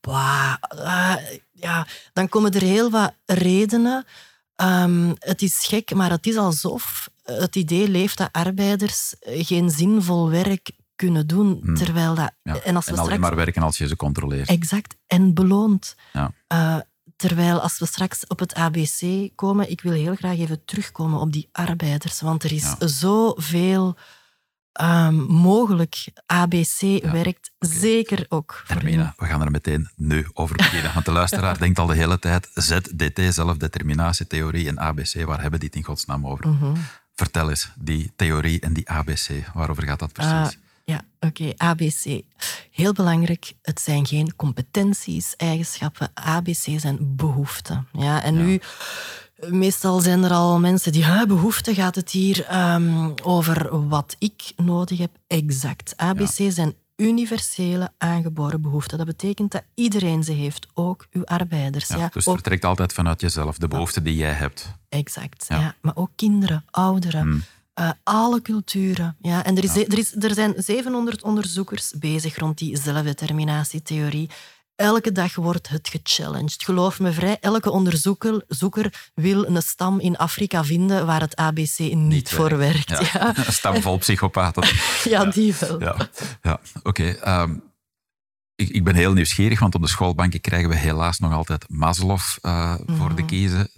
[0.00, 1.16] Wauw, ah,
[1.52, 4.04] ja, dan komen er heel wat redenen.
[4.56, 9.70] Ehm, het is gek, maar het is alsof het idee leeft dat arbeiders eh, geen
[9.70, 11.74] zinvol werk kunnen doen.
[11.74, 12.30] Terwijl dat...
[12.42, 12.60] Ja.
[12.60, 13.28] En als we en alleen straks...
[13.28, 14.48] maar werken als je ze controleert.
[14.48, 14.96] Exact.
[15.06, 15.96] En beloond.
[16.12, 16.30] Ja.
[16.46, 16.76] Eh,
[17.28, 21.32] terwijl als we straks op het ABC komen, ik wil heel graag even terugkomen op
[21.32, 22.86] die arbeiders, want er is Ja.
[22.86, 23.96] zoveel
[24.72, 26.04] ehm, mogelijk.
[26.26, 30.92] ABC werkt zeker ook voor Hermina, we gaan er meteen nu over beginnen.
[30.94, 35.68] Want de luisteraar denkt al de hele tijd, ZDT, zelfdeterminatietheorie en ABC, waar hebben die
[35.68, 36.48] het in godsnaam over?
[36.48, 36.74] Mhm.
[37.14, 40.32] Vertel eens, die theorie en die ABC, waarover gaat dat precies?
[40.32, 40.48] Ah,
[40.84, 41.52] ja, oké.
[41.56, 42.22] ABC.
[42.70, 46.10] Heel belangrijk, het zijn geen competenties, eigenschappen.
[46.14, 47.86] ABC zijn behoeften.
[47.92, 48.60] Ja, en nu,
[49.48, 54.52] meestal zijn er al mensen die, "Huh, behoeften, gaat het hier ehm, over wat ik
[54.56, 55.10] nodig heb?
[55.26, 55.92] Exact.
[55.96, 58.98] ABC zijn universele aangeboren behoeften.
[58.98, 61.88] Dat betekent dat iedereen ze heeft, ook uw arbeiders.
[61.88, 64.72] Ja, Ja, dus het ook, vertrekt altijd vanuit jezelf, de behoefte die jij hebt.
[64.88, 65.44] exact.
[65.48, 65.58] Ja.
[65.60, 65.74] Ja.
[65.80, 67.20] Maar ook kinderen, ouderen.
[67.22, 67.42] Hmm.
[67.74, 69.16] Eh, alle culturen.
[69.20, 74.30] Ja, en er, is, er, is, er zijn 700 onderzoekers bezig rond die zelfdeterminatietheorie.
[74.76, 76.62] Elke dag wordt het gechallenged.
[76.62, 81.78] Geloof me vrij, elke onderzoeker zoeker wil een stam in Afrika vinden waar het ABC
[81.78, 82.88] niet, voor werkt.
[82.88, 83.36] Ja, ja.
[83.46, 84.62] Een stam vol psychopaten.
[85.34, 85.80] die wel.
[85.80, 85.96] Ja,
[86.42, 86.60] ja.
[86.82, 87.04] oké.
[87.08, 87.56] ehm,
[88.54, 92.18] ik, ik ben heel nieuwsgierig, want op de schoolbanken krijgen we helaas nog altijd Maslow
[92.40, 93.14] eh, voor Mhm.
[93.14, 93.70] de kiezen.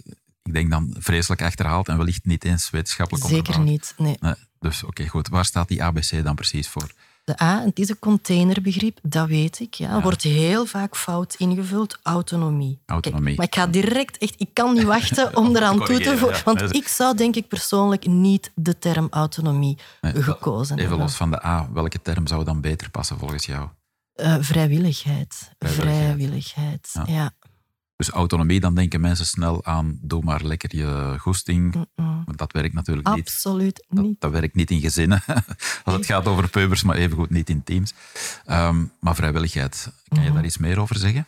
[0.47, 3.69] Ik denk dan vreselijk achterhaald en wellicht niet eens wetenschappelijk Zeker onderbouwd.
[3.69, 3.93] niet.
[3.97, 4.17] Nee.
[4.19, 5.27] Nee, dus oké, goed.
[5.27, 6.91] Waar staat die ABC dan precies voor?
[7.23, 9.73] De A, het is een containerbegrip, dat weet ik.
[9.73, 10.01] Ja.
[10.01, 11.99] Wordt heel vaak fout ingevuld.
[12.03, 12.79] Autonomie.
[12.85, 13.25] Autonomie.
[13.25, 16.37] Kijk, maar ik ga direct, echt, ik kan niet wachten om eraan toe te voegen.
[16.37, 16.43] ja.
[16.43, 21.05] Want Nee, ik zou denk ik persoonlijk niet de term autonomie Nee, gekozen Even hebben.
[21.05, 23.67] los van de A, welke term zou dan beter passen volgens jou?
[24.13, 25.51] Eh, vrijwilligheid.
[25.59, 26.03] Vrijwilligheid.
[26.05, 27.03] Vrijwilligheid, Ja.
[27.07, 27.31] ja.
[27.97, 31.85] Dus autonomie, dan denken mensen snel aan doe maar lekker je goesting.
[31.95, 33.19] Maar dat werkt natuurlijk niet.
[33.27, 34.21] Absoluut niet.
[34.21, 35.23] dat werkt niet in gezinnen,
[35.83, 37.93] als het gaat over peubers, maar evengoed niet in teams.
[38.45, 40.27] Ehm, maar vrijwilligheid, kan Mhm.
[40.27, 41.27] je daar iets meer over zeggen?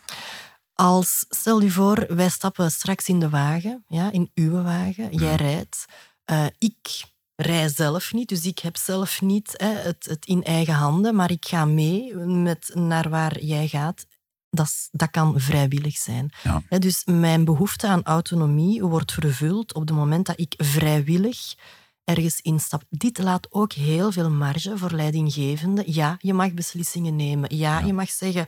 [0.73, 5.19] Als, stel je voor, wij stappen straks in de wagen, ja, in uw wagen, Mhm.
[5.23, 5.85] jij rijdt.
[6.25, 7.03] Eh, ik
[7.35, 11.31] rij zelf niet, dus ik heb zelf niet hè, het, het in eigen handen, maar
[11.31, 14.05] ik ga mee met naar waar jij gaat.
[14.49, 16.29] Dat, dat kan vrijwillig zijn.
[16.43, 16.79] Ja.
[16.79, 21.55] Dus mijn behoefte aan autonomie wordt vervuld op het moment dat ik vrijwillig
[22.03, 22.83] ergens instap.
[22.89, 25.93] Dit laat ook heel veel marge voor leidinggevenden.
[25.93, 27.55] Ja, je mag beslissingen nemen.
[27.57, 28.47] Ja, je mag zeggen,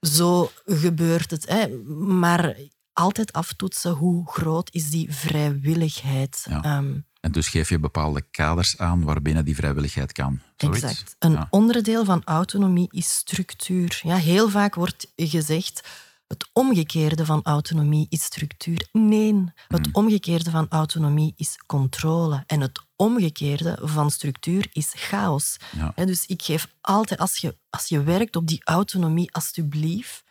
[0.00, 1.48] zo gebeurt het.
[1.48, 1.68] Hè.
[1.94, 2.56] Maar
[2.92, 6.46] altijd aftoetsen hoe groot is die vrijwilligheid.
[6.48, 6.62] Ja.
[6.62, 10.40] Ehm, En dus geef je bepaalde kaders aan waarbinnen die vrijwilligheid kan.
[10.56, 10.82] Zoiets?
[10.82, 11.16] Exact.
[11.18, 11.46] Een Ja.
[11.50, 14.00] onderdeel van autonomie is structuur.
[14.02, 15.88] Ja, heel vaak wordt gezegd
[16.26, 18.88] het omgekeerde van autonomie is structuur.
[18.92, 22.44] Nee, het omgekeerde van autonomie is controle.
[22.46, 25.56] En het omgekeerde van structuur is chaos.
[25.96, 26.04] Ja.
[26.04, 30.24] Dus ik geef altijd, als je, als je werkt op die autonomie, alsjeblieft,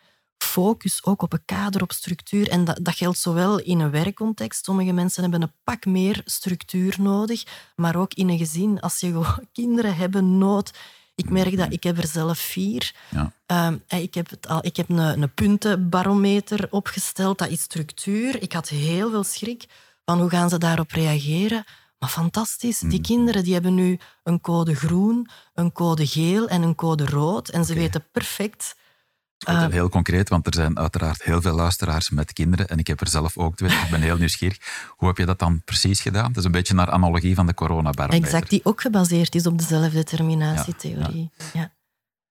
[0.45, 2.49] focus ook op een kader, op structuur.
[2.49, 4.65] En dat, dat geldt zowel in een werkcontext.
[4.65, 7.43] Sommige mensen hebben een pak meer structuur nodig,
[7.75, 8.79] maar ook in een gezin.
[8.79, 10.71] Als je gewoon kinderen hebben nood.
[11.15, 12.93] Ik merk dat ik heb er zelf vier.
[13.10, 13.31] Ja.
[13.45, 17.38] Ehm, eh, ik heb, het al, ik heb een, een puntenbarometer opgesteld.
[17.38, 18.41] Dat is structuur.
[18.41, 19.65] Ik had heel veel schrik
[20.05, 21.63] van hoe gaan ze daarop reageren.
[21.99, 22.79] Maar fantastisch.
[22.79, 27.49] Die kinderen die hebben nu een code groen, een code geel en een code rood.
[27.49, 28.75] En ze weten perfect...
[29.38, 33.02] En heel concreet, want er zijn uiteraard heel veel luisteraars met kinderen en ik heb
[33.02, 33.69] er zelf ook twee.
[33.69, 34.58] Ik ben heel nieuwsgierig.
[34.89, 36.28] Hoe heb je dat dan precies gedaan?
[36.28, 38.26] Het is een beetje naar analogie van de coronabarometer.
[38.26, 41.30] Exact, die ook gebaseerd is op de zelfdeterminatietheorie.
[41.54, 41.74] Ja.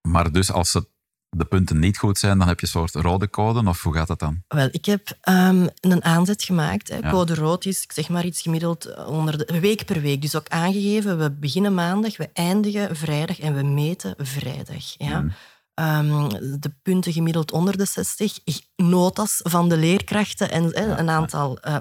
[0.08, 0.86] Maar dus als het,
[1.28, 4.06] de punten niet goed zijn, dan heb je een soort rode code, of hoe gaat
[4.06, 4.42] dat dan?
[4.48, 6.88] Wel, ik heb ehm, een aanzet gemaakt.
[6.88, 6.96] Hè.
[6.96, 7.10] Ja.
[7.10, 10.22] Code rood is, ik zeg maar iets gemiddeld onder de week per week.
[10.22, 14.94] Dus ook aangegeven, we beginnen maandag, we eindigen vrijdag en we meten vrijdag.
[14.98, 15.20] Ja.
[15.20, 15.32] Mm.
[15.74, 16.28] Ehm,
[16.60, 18.38] de punten gemiddeld onder de 60.
[18.44, 21.76] Ik- Notas van de leerkrachten en hè, een aantal eh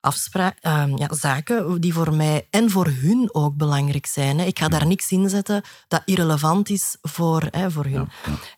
[0.00, 4.38] afspraak, ehm, ja, zaken die voor mij en voor hun ook belangrijk zijn.
[4.38, 4.44] Hè.
[4.44, 8.08] Ik ga daar niks in zetten dat irrelevant is voor, hè, voor hun.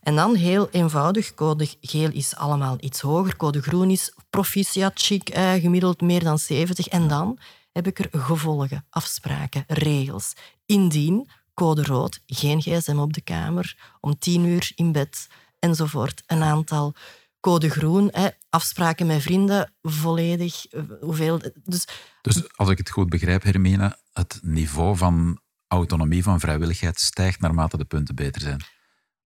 [0.03, 5.29] En dan heel eenvoudig, code geel is allemaal iets hoger, code groen is proficiat, chic,
[5.29, 6.89] eh, gemiddeld meer dan 70.
[6.89, 7.39] En dan
[7.73, 10.33] heb ik er gevolgen, afspraken, regels.
[10.67, 15.27] Indien, code rood, geen gsm op de kamer, om tien uur in bed,
[15.59, 16.23] enzovoort.
[16.27, 16.95] Een aantal
[17.41, 21.41] code groen, hè, afspraken met vrienden, volledig, eh, hoeveel...
[21.65, 21.87] Dus
[22.23, 27.77] Dus als ik het goed begrijp, Hermine, het niveau van autonomie, van vrijwilligheid stijgt naarmate
[27.77, 28.61] de punten beter zijn.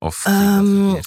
[0.03, 1.01] Of Ehm?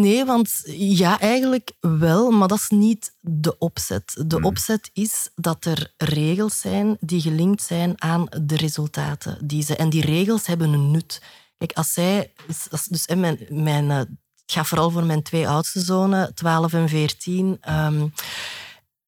[0.00, 4.22] Nee, want ja, eigenlijk wel, maar dat is niet de opzet.
[4.26, 9.46] De opzet is dat er regels zijn die gelinkt zijn aan de resultaten.
[9.46, 11.22] Die ze, en die regels hebben een nut.
[11.58, 12.32] Kijk, als zij...
[12.70, 14.08] als- Dus hè, mijn, mijn, eh, het
[14.46, 17.58] gaat vooral voor mijn twee oudste zonen, 12 en 14.
[17.60, 18.06] ehm,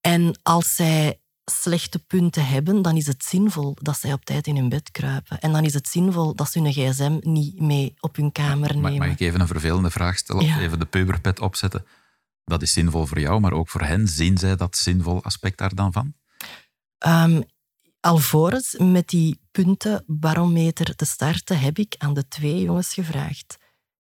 [0.01, 1.21] en als zij
[1.51, 5.41] slechte punten hebben, dan is het zinvol dat zij op tijd in hun bed kruipen.
[5.41, 8.99] En dan is het zinvol dat ze hun gsm niet mee op hun kamer nemen.
[8.99, 10.43] mag ik even een vervelende vraag stellen?
[10.43, 10.61] Of Ja.
[10.61, 11.85] even de puberpet opzetten?
[12.45, 14.09] Dat is zinvol voor jou, maar ook voor hen.
[14.09, 16.15] Zien zij dat zinvol aspect daar dan van?
[16.99, 17.41] Ehm,
[18.01, 23.57] alvorens met die puntenbarometer te starten, heb ik aan de twee jongens gevraagd: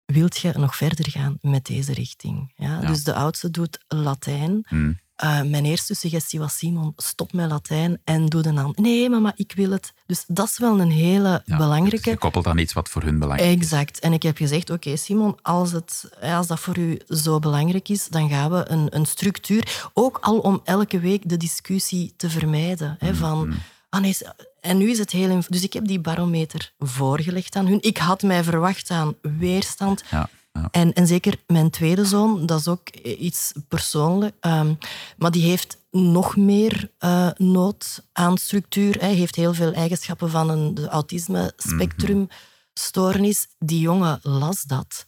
[0.04, 2.52] Wilt je nog verder gaan met deze richting?
[2.56, 2.86] Ja, Ja.
[2.86, 4.64] Dus de oudste doet Latijn.
[4.68, 4.92] Hm.
[5.18, 8.72] Eh, mijn eerste suggestie was: Simon, stop met Latijn en doe dan.
[8.76, 9.92] Nee, mama, ik wil het.
[10.06, 12.10] Dus dat is wel een hele Ja, belangrijke.
[12.10, 13.56] Gekoppeld aan iets wat voor hun belangrijk is.
[13.56, 13.98] Exact.
[13.98, 18.08] En ik heb gezegd, oké Simon, als, het, als dat voor u zo belangrijk is,
[18.08, 22.96] dan gaan we een, een structuur, ook al om elke week de discussie te vermijden.
[22.98, 23.54] Hè, van,
[23.88, 24.16] ah nee,
[24.60, 25.40] en nu is het heel...
[25.48, 27.82] Dus ik heb die barometer voorgelegd aan hun.
[27.82, 30.02] Ik had mij verwacht aan weerstand.
[30.10, 30.28] Ja,
[30.60, 30.68] ja.
[30.70, 34.34] En, en zeker mijn tweede zoon, dat is ook iets persoonlijk.
[34.40, 34.74] ehm,
[35.16, 38.96] maar die heeft nog meer eh, nood aan structuur.
[39.00, 43.46] Hij heeft heel veel eigenschappen van een autisme-spectrumstoornis.
[43.58, 45.06] Die jongen las dat.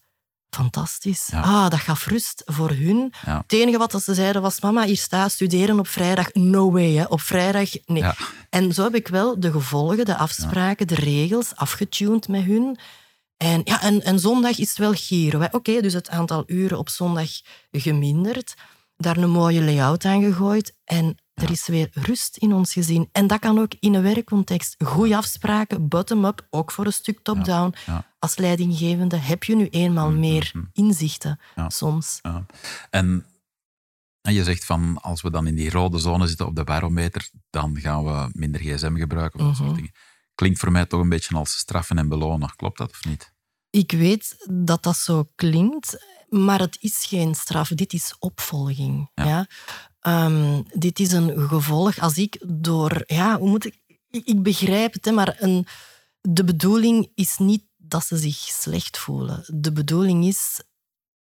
[0.50, 1.28] Fantastisch.
[1.32, 1.40] Ja.
[1.40, 3.12] Ah, dat gaf rust voor hun.
[3.24, 3.40] Ja.
[3.42, 6.32] Het enige wat ze zeiden was, mama, hier staat studeren op vrijdag.
[6.32, 7.04] No way, hè.
[7.04, 8.02] op vrijdag, nee.
[8.02, 8.14] Ja.
[8.50, 12.78] En zo heb ik wel de gevolgen, de afspraken, de regels afgetuned met hun.
[13.42, 14.94] En, ja, en, en zondag is het wel
[15.40, 15.46] hè.
[15.50, 17.31] Oké, dus het aantal uren op zondag
[17.70, 18.55] geminderd.
[18.96, 20.76] Daar een mooie layout aan gegooid.
[20.85, 23.09] En er is weer rust in ons gezin.
[23.12, 24.74] En dat kan ook in een werkcontext.
[24.85, 27.74] Goede afspraken, bottom-up, ook voor een stuk top-down.
[27.87, 28.09] ja.
[28.18, 31.70] Als leidinggevende heb je nu eenmaal meer inzichten Ja.
[31.70, 32.18] soms.
[32.22, 32.46] Ja.
[32.90, 33.26] En,
[34.22, 37.31] en je zegt van, als we dan in die rode zone zitten op de barometer,
[37.50, 39.64] dan gaan we minder gsm gebruiken of dat Mhm.
[39.64, 39.92] soort dingen.
[40.40, 42.55] Klinkt voor mij toch een beetje als straffen en belonen.
[42.57, 43.33] Klopt dat of niet?
[43.70, 47.68] Ik weet dat dat zo klinkt, maar het is geen straf.
[47.68, 49.11] Dit is opvolging.
[49.14, 49.24] Ja.
[49.24, 49.46] Ja.
[50.00, 51.98] Ehm, dit is een gevolg.
[51.98, 53.03] Als ik door...
[53.07, 53.81] Ja, hoe moet ik...
[54.11, 55.66] Ik, ik begrijp het, hè, maar een,
[56.20, 59.44] de bedoeling is niet dat ze zich slecht voelen.
[59.46, 60.62] De bedoeling is,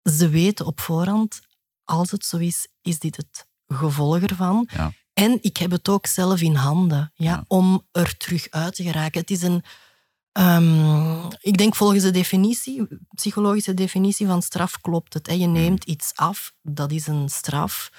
[0.03, 1.39] ze weten op voorhand,
[1.83, 4.67] als het zo is, is dit het gevolg ervan.
[4.71, 4.93] Ja.
[5.19, 7.43] En ik heb het ook zelf in handen ja, Ja.
[7.47, 9.19] om er terug uit te geraken.
[9.21, 9.63] Het is een...
[10.31, 15.27] ehm, ik denk volgens de definitie, psychologische definitie van straf klopt het.
[15.27, 15.33] Hè.
[15.33, 17.89] Je neemt iets af, dat is een straf.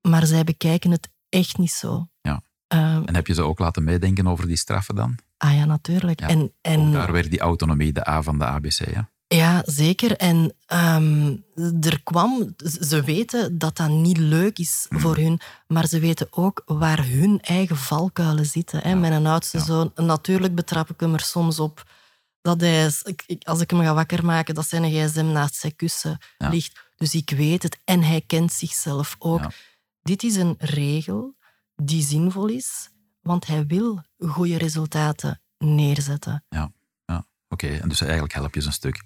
[0.00, 2.08] maar zij bekijken het echt niet zo.
[2.20, 2.42] Ja.
[2.66, 5.18] Ehm, En heb je ze ook laten meedenken over die straffen dan?
[5.36, 6.20] ah ja, natuurlijk.
[6.20, 8.90] Ja, En, Ook en daar weer die autonomie, de A van de ABC.
[8.94, 9.10] Ja?
[9.54, 10.16] Ja, zeker.
[10.16, 11.36] En ehm,
[11.80, 15.00] er kwam, ze weten dat dat niet leuk is Hmm.
[15.00, 18.80] voor hun, maar ze weten ook waar hun eigen valkuilen zitten.
[18.82, 18.94] Hè.
[18.94, 19.64] Mijn oudste ja.
[19.64, 21.90] zoon, natuurlijk betrap ik hem er soms op
[22.42, 22.92] dat hij,
[23.42, 26.48] als ik hem ga wakker maken, dat zijn gsm naast zijn kussen Ja.
[26.48, 26.80] ligt.
[26.96, 29.40] Dus ik weet het en hij kent zichzelf ook.
[29.40, 29.50] Ja.
[30.02, 31.34] Dit is een regel
[31.76, 32.88] die zinvol is,
[33.22, 36.44] want hij wil goede resultaten neerzetten.
[37.54, 39.02] Oké, en dus eigenlijk help je ze een stuk.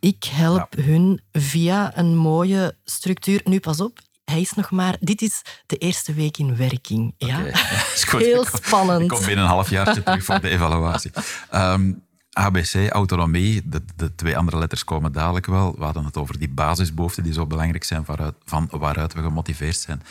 [0.00, 3.40] Ik help hun via een mooie structuur.
[3.44, 4.96] Nu, pas op, hij is nog maar...
[5.00, 7.14] Dit is de eerste week in werking.
[7.18, 7.38] Ja?
[7.38, 7.48] Oké,
[7.94, 8.20] is goed.
[8.20, 9.02] Heel Ik kom- spannend.
[9.02, 11.10] Ik kom binnen een half jaar terug voor de evaluatie.
[11.50, 11.92] Ehm,
[12.38, 15.74] ABC, autonomie, de, de twee andere letters komen dadelijk wel.
[15.78, 19.76] We hadden het over die basisbehoeften die zo belangrijk zijn waaruit, van waaruit we gemotiveerd
[19.76, 20.02] zijn.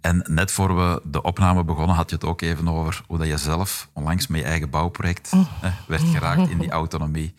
[0.00, 3.26] En net voor we de opname begonnen, had je het ook even over hoe dat
[3.26, 7.34] je zelf onlangs met je eigen bouwproject hè, werd geraakt in die autonomie.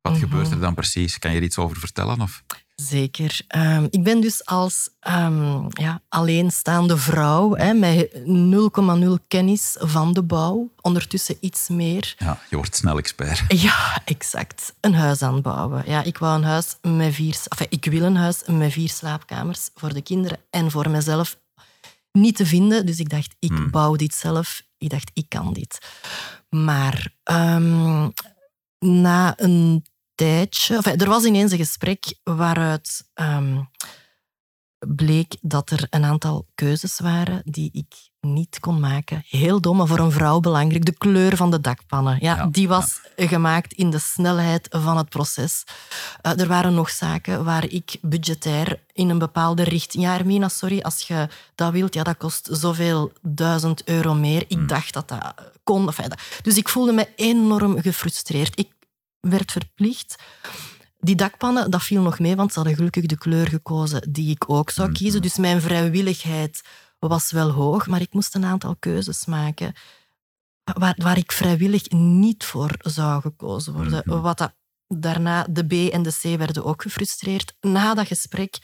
[0.00, 1.18] Wat gebeurt er dan precies?
[1.18, 2.20] Kan je er iets over vertellen?
[2.20, 2.42] Of?
[2.88, 3.40] Zeker.
[3.48, 10.22] Ehm, ik ben dus als ehm, ja, alleenstaande vrouw hè, met 0,0 kennis van de
[10.22, 12.14] bouw, ondertussen iets meer.
[12.18, 13.42] Ja, je wordt snel expert.
[13.62, 14.74] Ja, exact.
[14.80, 15.82] Een huis aan het bouwen.
[15.86, 17.36] Ja, ik wou een huis met vier...
[17.48, 21.38] Enfin, ik wil een huis met vier slaapkamers voor de kinderen en voor mezelf
[22.12, 22.86] niet te vinden.
[22.86, 24.62] Dus ik dacht, ik bouw dit zelf.
[24.78, 25.78] Ik dacht, ik kan dit.
[26.48, 28.08] Maar ehm,
[28.78, 29.84] na een
[30.26, 30.76] tijdje...
[30.76, 33.60] Enfin, er was ineens een gesprek waaruit ehm,
[34.94, 39.22] bleek dat er een aantal keuzes waren die ik niet kon maken.
[39.28, 40.84] Heel dom, maar voor een vrouw belangrijk.
[40.84, 42.18] De kleur van de dakpannen.
[42.20, 45.64] Ja, Ja, die was gemaakt in de snelheid van het proces.
[46.22, 50.02] Eh, er waren nog zaken waar ik budgetair in een bepaalde richting...
[50.04, 54.44] Ja, Hermina, sorry, als je dat wilt, ja, dat kost zoveel duizend euro meer.
[54.48, 55.86] Ik dacht dat dat kon.
[55.86, 58.58] Enfin, dat- Dus ik voelde me enorm gefrustreerd.
[58.58, 58.68] Ik
[59.20, 60.14] werd verplicht
[61.00, 64.50] die dakpannen, dat viel nog mee, want ze hadden gelukkig de kleur gekozen die ik
[64.50, 65.22] ook zou kiezen.
[65.22, 66.62] Dus mijn vrijwilligheid
[66.98, 69.74] was wel hoog, maar ik moest een aantal keuzes maken
[70.64, 74.02] waar, waar ik vrijwillig niet voor zou gekozen worden.
[74.04, 74.20] Mhm.
[74.20, 74.54] Wat dat,
[74.86, 77.56] daarna, de B en de C werden ook gefrustreerd.
[77.60, 78.58] Na dat gesprek,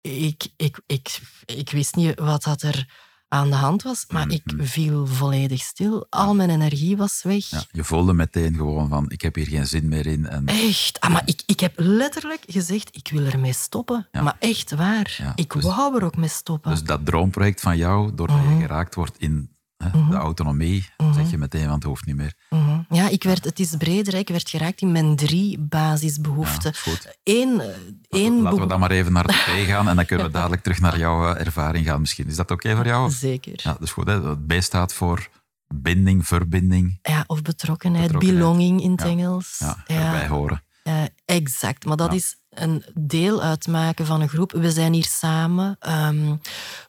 [0.00, 4.52] ik, ik, ik, ik wist niet wat dat er aan de hand was, maar ik
[4.52, 4.64] Mhm.
[4.64, 6.06] viel volledig stil.
[6.10, 7.50] Al mijn energie was weg.
[7.50, 10.26] Ja, je voelde meteen gewoon van, ik heb hier geen zin meer in.
[10.28, 11.00] En Echt.
[11.00, 14.08] Ah, maar ik, ik heb letterlijk gezegd, ik wil ermee stoppen.
[14.12, 14.22] Ja.
[14.22, 15.14] Maar echt waar.
[15.18, 16.70] Ja, ik dus- wou er ook mee stoppen.
[16.70, 18.54] Dus dat droomproject van jou, doordat Mhm.
[18.54, 19.50] je geraakt wordt in
[19.82, 22.34] hè, de autonomie, zeg je meteen, want het hoeft niet meer.
[22.50, 22.80] Mhm.
[22.90, 24.12] Ja, ik werd, het is breder.
[24.12, 24.18] hè.
[24.18, 26.70] Ik werd geraakt in mijn drie Ja, basisbehoeften.
[26.70, 27.16] is goed.
[27.22, 27.66] Eén, eh,
[28.08, 30.62] één Laten we dan maar even naar de P gaan en dan kunnen we dadelijk
[30.62, 32.26] terug naar jouw eh, ervaring gaan misschien.
[32.26, 33.10] Is dat oké voor jou?
[33.10, 33.52] Zeker.
[33.56, 34.06] Ja, dat is goed.
[34.06, 34.28] Hè?
[34.28, 35.28] Het B staat voor
[35.74, 38.40] binding, verbinding, Ja, of betrokkenheid, Betrokkenheid.
[38.42, 39.06] belonging in het Ja.
[39.06, 39.56] Engels.
[39.58, 40.62] ja, erbij horen.
[40.82, 42.16] Eh, exact, maar dat Ja.
[42.16, 44.52] is een deel uitmaken van een groep.
[44.52, 45.76] We zijn hier samen.
[45.78, 46.34] Ehm,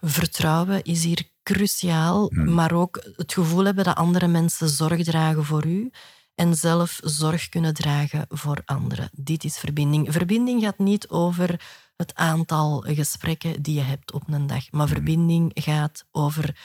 [0.02, 2.54] vertrouwen is hier cruciaal, Hmm.
[2.54, 5.92] maar ook het gevoel hebben dat andere mensen zorg dragen voor u
[6.36, 9.10] en zelf zorg kunnen dragen voor anderen.
[9.12, 10.12] Dit is verbinding.
[10.14, 11.62] Verbinding gaat niet over
[11.96, 14.96] het aantal gesprekken die je hebt op een dag, maar Hmm.
[14.96, 16.58] verbinding gaat over,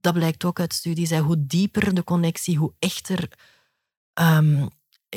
[0.00, 3.28] dat blijkt ook uit studies, hoe dieper de connectie, hoe echter
[4.14, 4.66] ehm,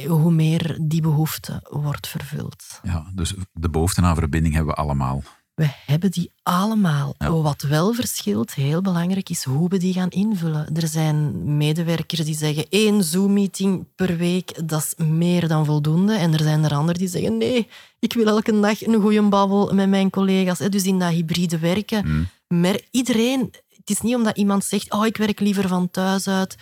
[0.07, 2.79] hoe meer die behoefte wordt vervuld.
[2.83, 5.23] Ja, dus de behoefte aan verbinding hebben we allemaal.
[5.55, 7.15] We hebben die allemaal.
[7.17, 7.31] Ja.
[7.31, 10.75] Wat wel verschilt, heel belangrijk, is hoe we die gaan invullen.
[10.75, 16.13] Er zijn medewerkers die zeggen één Zoom-meeting per week, dat is meer dan voldoende.
[16.15, 17.67] En er zijn er anderen die zeggen nee,
[17.99, 20.57] ik wil elke dag een goede babbel met mijn collega's.
[20.57, 22.27] Dus in dat hybride werken, Mm.
[22.59, 23.53] maar iedereen...
[23.69, 26.55] Het is niet omdat iemand zegt, oh, ik werk liever van thuis uit,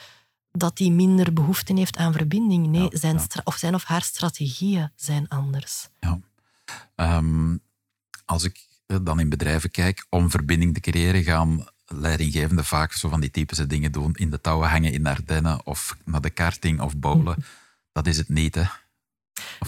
[0.51, 2.67] dat hij minder behoefte heeft aan verbinding.
[2.67, 3.41] Nee, Ja, zijn, ja.
[3.43, 5.87] of zijn of haar strategieën zijn anders.
[6.95, 7.57] Ehm,
[8.25, 8.69] als ik
[9.01, 13.67] dan in bedrijven kijk, om verbinding te creëren, gaan leidinggevenden vaak zo van die typische
[13.67, 14.13] dingen doen.
[14.15, 17.43] In de touwen hangen in de Ardennen of naar de karting of bowlen.
[17.91, 18.63] Dat is het niet, hè?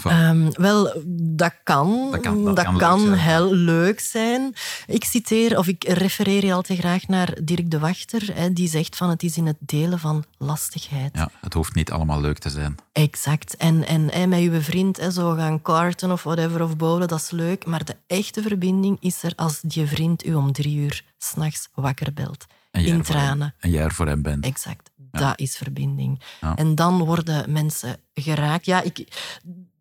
[0.02, 0.12] Wel?
[0.12, 2.08] Ehm, wel, dat kan.
[2.10, 3.18] Dat kan- dat dat kan kan, leuk zijn.
[3.28, 4.54] heel leuk zijn.
[4.86, 8.30] Ik citeer, of ik refereer je al te graag naar Dirk de Wachter.
[8.34, 11.10] Hè, die zegt van het is in het delen van lastigheid.
[11.16, 12.74] ja, het hoeft niet allemaal leuk te zijn.
[12.92, 13.56] Exact.
[13.56, 17.30] En, en met je vriend hè, zo gaan karten of whatever of bowlen, dat is
[17.30, 17.66] leuk.
[17.66, 22.12] Maar de echte verbinding is er als die vriend u om drie uur s'nachts wakker
[22.12, 22.44] belt.
[22.70, 23.54] In hem- tranen.
[23.58, 24.44] En jij er voor hem bent.
[24.44, 24.90] Exact.
[25.18, 26.20] Dat is verbinding.
[26.40, 26.56] Ja.
[26.56, 28.66] En dan worden mensen geraakt.
[28.66, 29.08] Ja, ik,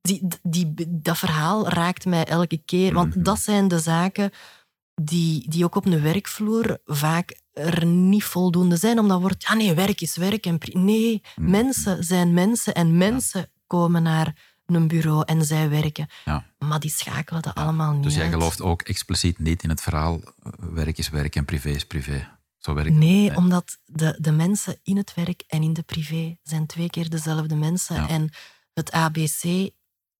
[0.01, 2.93] die, die, dat verhaal raakt mij elke keer.
[2.93, 3.23] Want Mhm.
[3.23, 4.31] dat zijn de zaken
[5.01, 8.99] die, die ook op een werkvloer vaak er niet voldoende zijn.
[8.99, 10.45] Omdat wordt, ja nee, werk is werk.
[10.45, 11.49] En nee, Mm.
[11.49, 16.07] mensen zijn mensen en mensen komen naar een bureau en zij werken.
[16.25, 16.45] Ja.
[16.59, 18.33] Maar die schakelen dat allemaal niet Dus jij uit.
[18.33, 22.27] gelooft ook expliciet niet in het verhaal eh, werk is werk en privé is privé.
[22.63, 23.37] Zo werkt Nee, het.
[23.37, 27.55] omdat de, de mensen in het werk en in de privé zijn twee keer dezelfde
[27.55, 27.95] mensen.
[27.95, 28.07] Ja.
[28.09, 28.29] En
[28.73, 29.69] het ABC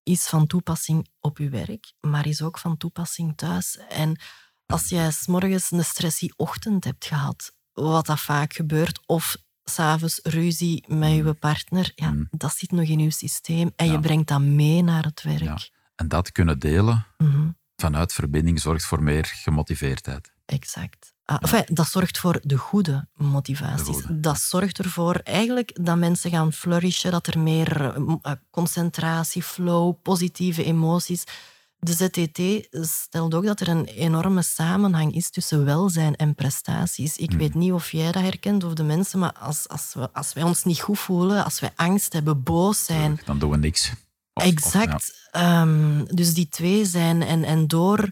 [0.03, 3.77] is van toepassing op je werk, maar is ook van toepassing thuis.
[3.89, 4.19] En
[4.65, 10.83] als jij s'morgens een stressy ochtend hebt gehad, wat dat vaak gebeurt, of s'avonds ruzie
[10.87, 12.27] met je partner, ja, Mm.
[12.29, 13.91] dat zit nog in je systeem en Ja.
[13.91, 15.41] je brengt dat mee naar het werk.
[15.43, 15.57] Ja.
[15.95, 17.49] En dat kunnen delen Mhm.
[17.75, 20.31] vanuit verbinding zorgt voor meer gemotiveerdheid.
[20.45, 21.12] Exact.
[21.25, 23.85] Ah, enfin, dat zorgt voor de goede motivaties.
[23.85, 28.31] De goede, Dat zorgt ervoor eigenlijk dat mensen gaan flourishen, dat er meer eh, eh,
[28.51, 31.23] concentratie, flow, positieve emoties.
[31.79, 37.17] De ZTT stelt ook dat er een enorme samenhang is tussen welzijn en prestaties.
[37.17, 40.33] Ik weet niet of jij dat herkent of de mensen, maar als, als, we, als
[40.33, 43.89] wij ons niet goed voelen, als wij angst hebben, boos zijn, Dan doen we niks.
[43.89, 45.27] Of- of, Exact.
[45.31, 47.21] Ehm, dus die twee zijn.
[47.21, 48.11] En, en door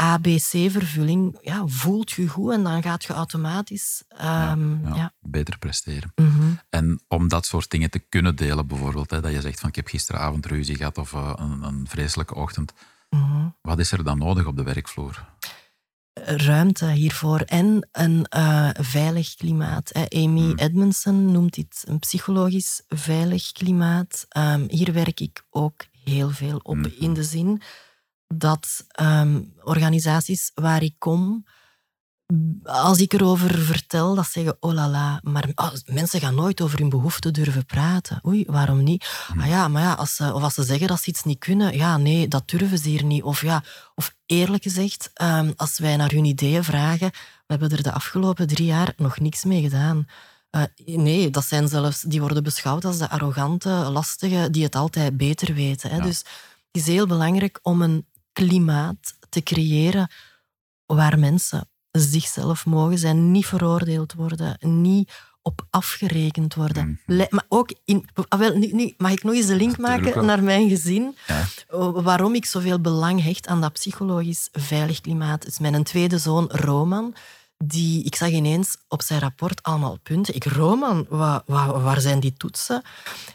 [0.00, 4.02] ABC-vervulling ja, voelt je goed en dan gaat je automatisch.
[4.18, 5.12] ja, ehm, ja, ja.
[5.20, 6.12] beter presteren.
[6.14, 6.52] Mhm.
[6.70, 9.76] En om dat soort dingen te kunnen delen, bijvoorbeeld, hè, dat je zegt van ik
[9.76, 12.72] heb gisteravond ruzie gehad of eh, een, een vreselijke ochtend.
[13.10, 13.48] Mhm.
[13.62, 15.34] Wat is er dan nodig op de werkvloer?
[16.24, 19.90] Ruimte hiervoor en een eh, veilig klimaat.
[19.92, 20.04] hè.
[20.24, 20.58] Amy Hmm.
[20.58, 24.26] Edmondson noemt dit een psychologisch veilig klimaat.
[24.28, 26.88] Ehm, hier werk ik ook heel veel op, Mhm.
[26.98, 27.62] in de zin
[28.26, 31.44] dat ehm, organisaties waar ik kom,
[32.64, 36.78] als ik erover vertel, dat zeggen, oh la la, maar ah, mensen gaan nooit over
[36.78, 38.20] hun behoeften durven praten.
[38.26, 39.26] Oei, waarom niet?
[39.38, 41.76] Ah ja, maar ja, als ze, of als ze zeggen dat ze iets niet kunnen,
[41.76, 43.22] ja, nee, dat durven ze hier niet.
[43.22, 43.62] Of ja,
[43.94, 48.46] of eerlijk gezegd, ehm, als wij naar hun ideeën vragen, we hebben er de afgelopen
[48.46, 50.06] drie jaar nog niks mee gedaan.
[50.50, 55.16] Eh, nee, dat zijn zelfs, die worden beschouwd als de arrogante, lastige, die het altijd
[55.16, 55.90] beter weten.
[55.90, 55.96] Hè?
[55.96, 56.02] Ja.
[56.02, 58.06] Dus het is heel belangrijk om een
[58.40, 60.10] klimaat te creëren
[60.86, 65.12] waar mensen zichzelf mogen zijn, niet veroordeeld worden, niet
[65.42, 67.00] op afgerekend worden.
[67.06, 67.24] Mhm.
[67.30, 68.08] Maar ook in.
[68.28, 71.16] ah, wel, nu, nu mag ik nog eens de link maken naar mijn gezin.
[71.26, 71.44] Ja.
[71.70, 75.42] Oh, Waarom ik zoveel belang hecht aan dat psychologisch veilig klimaat.
[75.42, 77.14] Dus mijn tweede zoon, Roman,
[77.64, 80.34] die, ik zag ineens op zijn rapport allemaal punten.
[80.34, 82.82] Ik, Roman, wa, wa- waar zijn die toetsen?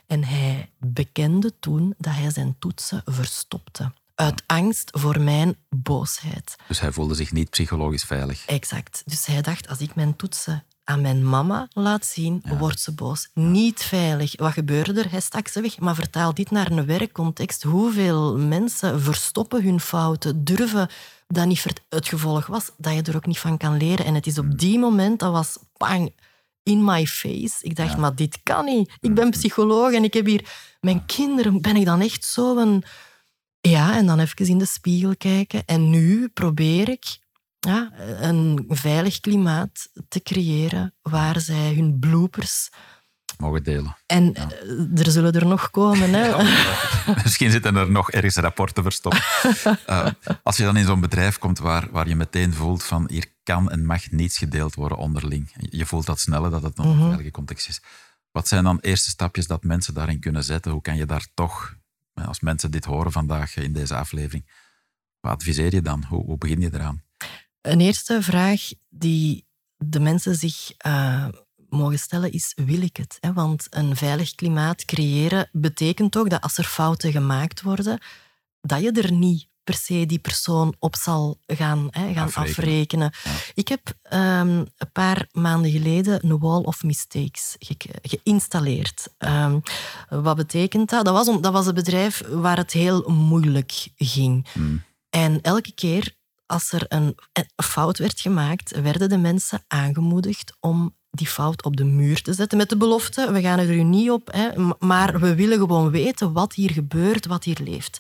[0.08, 3.92] En hij bekende toen dat hij zijn toetsen verstopte.
[4.16, 6.56] Uit angst voor mijn boosheid.
[6.68, 8.46] Dus hij voelde zich niet psychologisch veilig.
[8.46, 9.02] Exact.
[9.06, 13.30] Dus hij dacht, als ik mijn toetsen aan mijn mama laat zien, wordt ze boos.
[13.34, 14.34] Niet veilig.
[14.36, 15.12] Wat gebeurde er?
[15.12, 15.80] Hij stak ze weg.
[15.80, 17.64] Maar vertaal dit naar een werkcontext.
[17.64, 20.90] Hoeveel mensen verstoppen hun fouten, durven
[21.28, 24.06] dat niet het gevolg was, dat je er ook niet van kan leren.
[24.06, 26.14] En het is op die moment, dat was bang,
[26.64, 27.56] in my face.
[27.62, 28.92] Ik dacht, maar dit kan niet.
[29.00, 30.70] Ik ben psycholoog en ik heb hier...
[30.82, 32.84] Mijn kinderen, ben ik dan echt zo een...
[33.62, 35.66] Ja, en dan even in de spiegel kijken.
[35.66, 37.20] En nu probeer ik
[37.60, 42.70] ja, een veilig klimaat te creëren waar zij hun bloopers...
[43.38, 43.98] Mogen delen.
[44.06, 46.14] En eh, er zullen er nog komen.
[46.14, 46.44] Hè?
[47.24, 49.20] Misschien zitten er nog ergens rapporten verstopt.
[49.86, 50.08] Eh,
[50.44, 53.72] als je dan in zo'n bedrijf komt waar, waar je meteen voelt van hier kan
[53.72, 55.52] en mag niets gedeeld worden onderling.
[55.70, 57.82] Je voelt dat sneller, dat het nog een veilige context is.
[58.32, 60.72] Wat zijn dan eerste stapjes dat mensen daarin kunnen zetten?
[60.72, 61.76] Hoe kan je daar toch,
[62.26, 64.46] als mensen dit horen vandaag in deze aflevering,
[65.20, 66.04] wat adviseer je dan?
[66.04, 67.04] Hoe, begin je eraan?
[67.62, 69.46] Een eerste vraag die
[69.78, 71.28] de mensen zich eh,
[71.70, 73.18] mogen stellen is, wil ik het?
[73.34, 78.00] Want een veilig klimaat creëren betekent ook dat als er fouten gemaakt worden,
[78.62, 83.12] dat je er niet per se die persoon op zal gaan, hè, gaan Afrekenen.
[83.12, 83.12] afrekenen.
[83.54, 84.48] Ik heb ehm,
[84.78, 89.08] een paar maanden geleden een wall of mistakes ge- geïnstalleerd.
[89.18, 89.60] Ehm,
[90.10, 91.06] wat betekent dat?
[91.06, 94.48] Dat was, om, dat was een bedrijf waar het heel moeilijk ging.
[94.52, 94.84] Hmm.
[95.10, 100.96] En elke keer als er een, een fout werd gemaakt, werden de mensen aangemoedigd om
[101.12, 104.12] die fout op de muur te zetten met de belofte, we gaan er u niet
[104.12, 104.48] op, hè,
[104.80, 107.98] maar we willen gewoon weten wat hier gebeurt, wat hier leeft.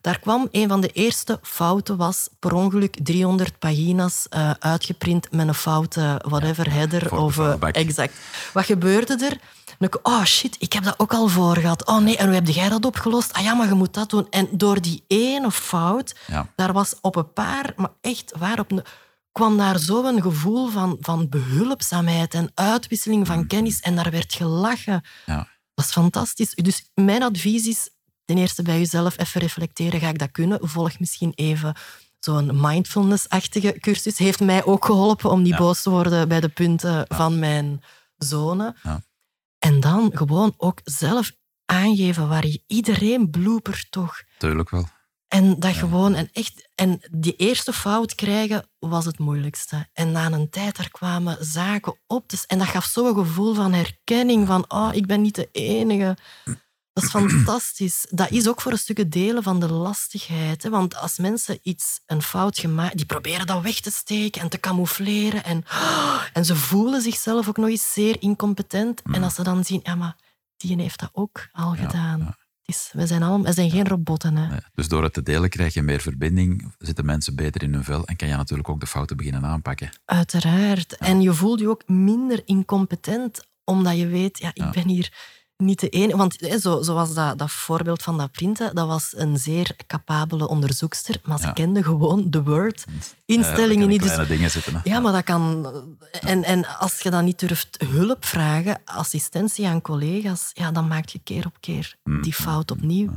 [0.00, 5.48] Daar kwam een van de eerste fouten, was per ongeluk 300 pagina's eh, uitgeprint met
[5.48, 7.16] een foute whatever header.
[7.16, 8.14] Of, exact.
[8.52, 9.38] Wat gebeurde er?
[9.78, 11.86] Ik, oh shit, ik heb dat ook al voor gehad.
[11.86, 13.32] Oh nee, en hoe heb jij dat opgelost?
[13.32, 14.26] Ah ja, maar je moet dat doen.
[14.30, 16.46] En door die ene fout, Ja.
[16.56, 18.82] daar was op een paar, maar echt waar, op een,
[19.34, 23.80] kwam daar zo'n gevoel van, van behulpzaamheid en uitwisseling van kennis.
[23.80, 25.02] En daar werd gelachen.
[25.26, 25.48] Ja.
[25.74, 26.50] Dat is fantastisch.
[26.54, 27.90] Dus mijn advies is
[28.24, 30.00] ten eerste bij jezelf even reflecteren.
[30.00, 30.58] Ga ik dat kunnen?
[30.62, 31.74] Volg misschien even
[32.18, 35.58] zo'n mindfulness-achtige cursus heeft mij ook geholpen om niet Ja.
[35.58, 37.82] boos te worden bij de punten van mijn
[38.16, 38.76] zone.
[38.82, 39.02] Ja.
[39.58, 41.32] En dan gewoon ook zelf
[41.64, 44.22] aangeven waar je iedereen blooper toch.
[44.38, 44.88] Tuurlijk wel.
[45.34, 49.88] En dat gewoon, en echt, en die eerste fout krijgen was het moeilijkste.
[49.92, 52.28] En na een tijd, kwamen zaken op.
[52.28, 56.16] Dus, en dat gaf zo'n gevoel van herkenning, van oh, ik ben niet de enige.
[56.92, 58.06] Dat is fantastisch.
[58.10, 60.62] Dat is ook voor een stukje delen van de lastigheid.
[60.62, 60.70] Hè?
[60.70, 64.60] Want als mensen iets, een fout gemaakt, die proberen dat weg te steken en te
[64.60, 65.44] camoufleren.
[65.44, 65.64] En,
[66.32, 69.02] en ze voelen zichzelf ook nog eens zeer incompetent.
[69.12, 70.16] En als ze dan zien, ja, maar
[70.56, 72.36] die heeft dat ook al gedaan.
[72.64, 74.36] Is, we, zijn allemaal, we zijn geen robotten.
[74.36, 74.48] Hè?
[74.48, 74.60] Nee.
[74.74, 78.06] Dus door het te delen krijg je meer verbinding, zitten mensen beter in hun vel
[78.06, 79.90] en kan je natuurlijk ook de fouten beginnen aanpakken.
[80.04, 80.96] Uiteraard.
[80.96, 85.12] En je voelt je ook minder incompetent, omdat je weet, ja, ik ben hier
[85.64, 86.16] niet de enige.
[86.16, 90.48] Want hè, zo, zoals dat, dat voorbeeld van dat printen, dat was een zeer capabele
[90.48, 91.52] onderzoekster, maar ze Ja.
[91.52, 94.02] kende gewoon de Word-instellingen er niet.
[94.02, 94.80] Dus, dingen zitten.
[94.84, 95.66] ja, maar dat kan...
[96.20, 101.08] En, en als je dan niet durft hulp vragen, assistentie aan collega's, ja, dan maak
[101.08, 102.22] je keer op keer Mm.
[102.22, 103.10] die fout opnieuw.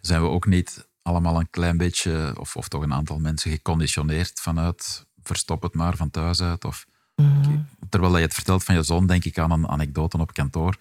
[0.00, 4.40] Zijn we ook niet allemaal een klein beetje, of, of toch een aantal mensen, geconditioneerd
[4.40, 6.64] vanuit verstop het maar van thuis uit?
[6.64, 6.84] Of,
[7.22, 7.58] Mhm.
[7.88, 10.76] Terwijl je het vertelt van je zoon, denk ik aan een anekdote op kantoor.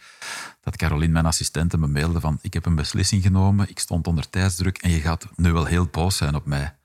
[0.61, 4.29] Dat Caroline, mijn assistente, me mailde van ik heb een beslissing genomen, ik stond onder
[4.29, 6.75] tijdsdruk en je gaat nu wel heel boos zijn op mij.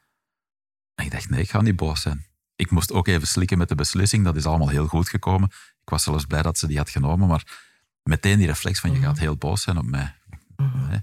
[0.94, 2.26] En ik dacht, nee, ik ga niet boos zijn.
[2.57, 5.48] Ik moest ook even slikken met de beslissing, dat is allemaal heel goed gekomen.
[5.82, 7.46] Ik was zelfs blij dat ze die had genomen, maar
[8.03, 10.14] meteen die reflex van je gaat heel boos zijn op mij.
[10.57, 11.00] Nee.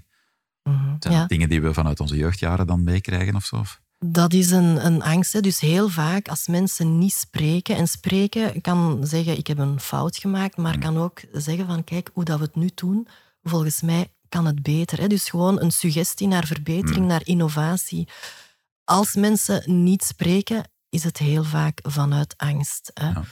[0.62, 0.96] Mhm.
[0.98, 1.26] Zijn Ja.
[1.26, 3.64] dingen die we vanuit onze jeugdjaren dan meekrijgen of zo?
[4.04, 5.32] Dat is een, een angst.
[5.32, 5.40] Hè.
[5.40, 10.16] Dus heel vaak als mensen niet spreken, en spreken kan zeggen ik heb een fout
[10.16, 13.08] gemaakt, maar kan ook zeggen van kijk, hoe dat we het nu doen,
[13.42, 15.00] volgens mij kan het beter.
[15.00, 15.06] Hè.
[15.06, 18.08] Dus gewoon een suggestie naar verbetering, naar innovatie.
[18.84, 22.90] Als mensen niet spreken, is het heel vaak vanuit angst.
[22.94, 23.08] Hè.
[23.08, 23.24] Ja.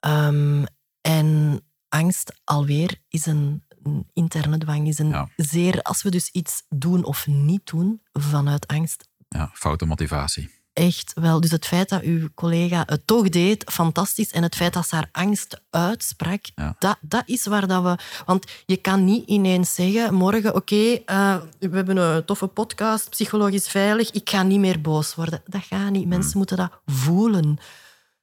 [0.00, 0.64] Ehm,
[1.00, 4.88] en angst alweer is een, een interne dwang.
[4.88, 5.28] Is een Ja.
[5.36, 10.60] zeer, als we dus iets doen of niet doen vanuit angst, Ja, foute motivatie.
[10.72, 11.40] echt wel.
[11.40, 14.30] Dus het feit dat uw collega het toch deed, fantastisch.
[14.30, 16.76] En het feit dat ze haar angst uitsprak, Ja.
[16.78, 17.98] dat, dat is waar dat we...
[18.26, 23.68] Want je kan niet ineens zeggen, morgen, oké, eh, we hebben een toffe podcast, psychologisch
[23.68, 25.42] veilig, ik ga niet meer boos worden.
[25.46, 26.06] Dat gaat niet.
[26.08, 27.58] Mensen moeten dat voelen.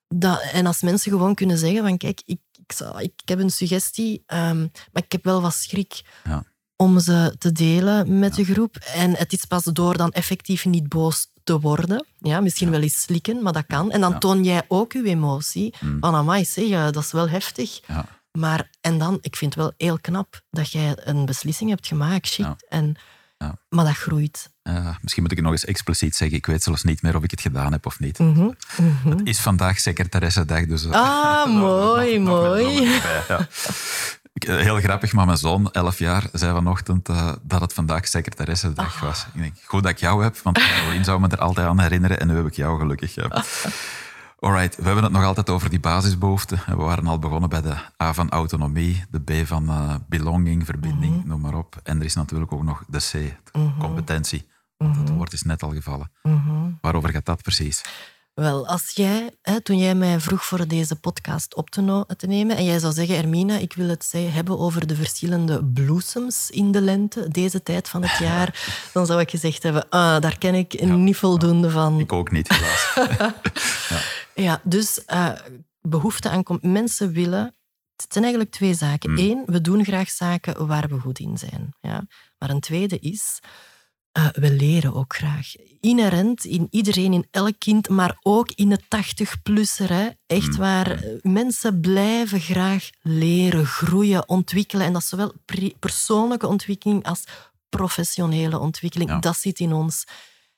[0.07, 3.49] Dat, en als mensen gewoon kunnen zeggen van, kijk, ik, ik, zou, ik, heb een
[3.49, 4.59] suggestie, ehm,
[4.91, 6.43] maar ik heb wel wat schrik Ja.
[6.81, 8.75] Om ze te delen met de groep.
[8.75, 12.05] En het is pas door dan effectief niet boos te worden.
[12.19, 13.91] Ja, misschien wel eens slikken, maar dat kan.
[13.91, 14.17] En dan Ja.
[14.17, 15.73] toon jij ook je emotie.
[15.99, 17.79] Van, amai, zeg, dat is wel heftig.
[17.87, 18.05] Ja.
[18.31, 22.27] Maar, en dan, ik vind het wel heel knap dat jij een beslissing hebt gemaakt.
[22.27, 22.65] Shit.
[22.69, 22.95] En,
[23.37, 23.55] Ja.
[23.69, 24.49] Maar dat groeit.
[25.01, 26.37] Misschien moet ik het nog eens expliciet zeggen.
[26.37, 28.19] Ik weet zelfs niet meer of ik het gedaan heb of niet.
[28.19, 28.49] Mhm.
[29.09, 30.87] Het is vandaag secretaressendag, dus...
[30.87, 32.99] Ah, mooi, nog- nog- mooi.
[33.29, 33.47] nog
[34.43, 38.95] eh, Heel grappig, maar mijn zoon, 11 jaar, zei vanochtend eh, dat het vandaag secretaressendag
[38.95, 39.01] Ah.
[39.01, 39.25] was.
[39.33, 42.19] Ik denk, goed dat ik jou heb, want Caroline zou me er altijd aan herinneren
[42.19, 43.15] en nu heb ik jou gelukkig.
[43.15, 43.27] Ja.
[44.39, 46.61] Alright, we hebben het nog altijd over die basisbehoeften.
[46.65, 50.65] En We waren al begonnen bij de A van autonomie, de B van eh, belonging,
[50.65, 51.27] verbinding, Mhm.
[51.27, 51.79] noem maar op.
[51.83, 53.35] En er is natuurlijk ook nog de C,
[53.79, 54.47] competentie.
[54.77, 54.99] Want Mhm.
[55.05, 56.11] het woord is net al gevallen.
[56.81, 57.81] Waarover gaat dat precies?
[58.39, 62.27] Wel, als jij, hè, toen jij mij vroeg voor deze podcast op te, no- te
[62.27, 66.71] nemen en jij zou zeggen, Ermina, ik wil het hebben over de verschillende bloesems in
[66.71, 70.55] de lente, deze tijd van het jaar, dan zou ik gezegd hebben, ah, daar ken
[70.55, 71.99] ik niet voldoende van.
[71.99, 72.93] Ik ook niet, helaas.
[74.35, 75.31] Ja, dus eh,
[75.81, 76.43] behoefte aan...
[76.61, 77.55] Mensen willen...
[77.95, 79.19] Het zijn eigenlijk twee zaken.
[79.19, 81.73] Eén, we doen graag zaken waar we goed in zijn.
[81.81, 82.07] Ja?
[82.37, 83.39] Maar een tweede is,
[84.25, 85.53] eh, we leren ook graag.
[85.79, 90.15] Inherent in iedereen, in elk kind, maar ook in de 80-plusser.
[90.25, 90.91] Echt waar.
[90.91, 94.85] eh, Mensen blijven graag leren, groeien, ontwikkelen.
[94.85, 95.33] En dat is zowel
[95.79, 97.23] persoonlijke ontwikkeling als
[97.69, 99.09] professionele ontwikkeling.
[99.09, 99.19] Ja.
[99.19, 100.03] Dat zit in ons.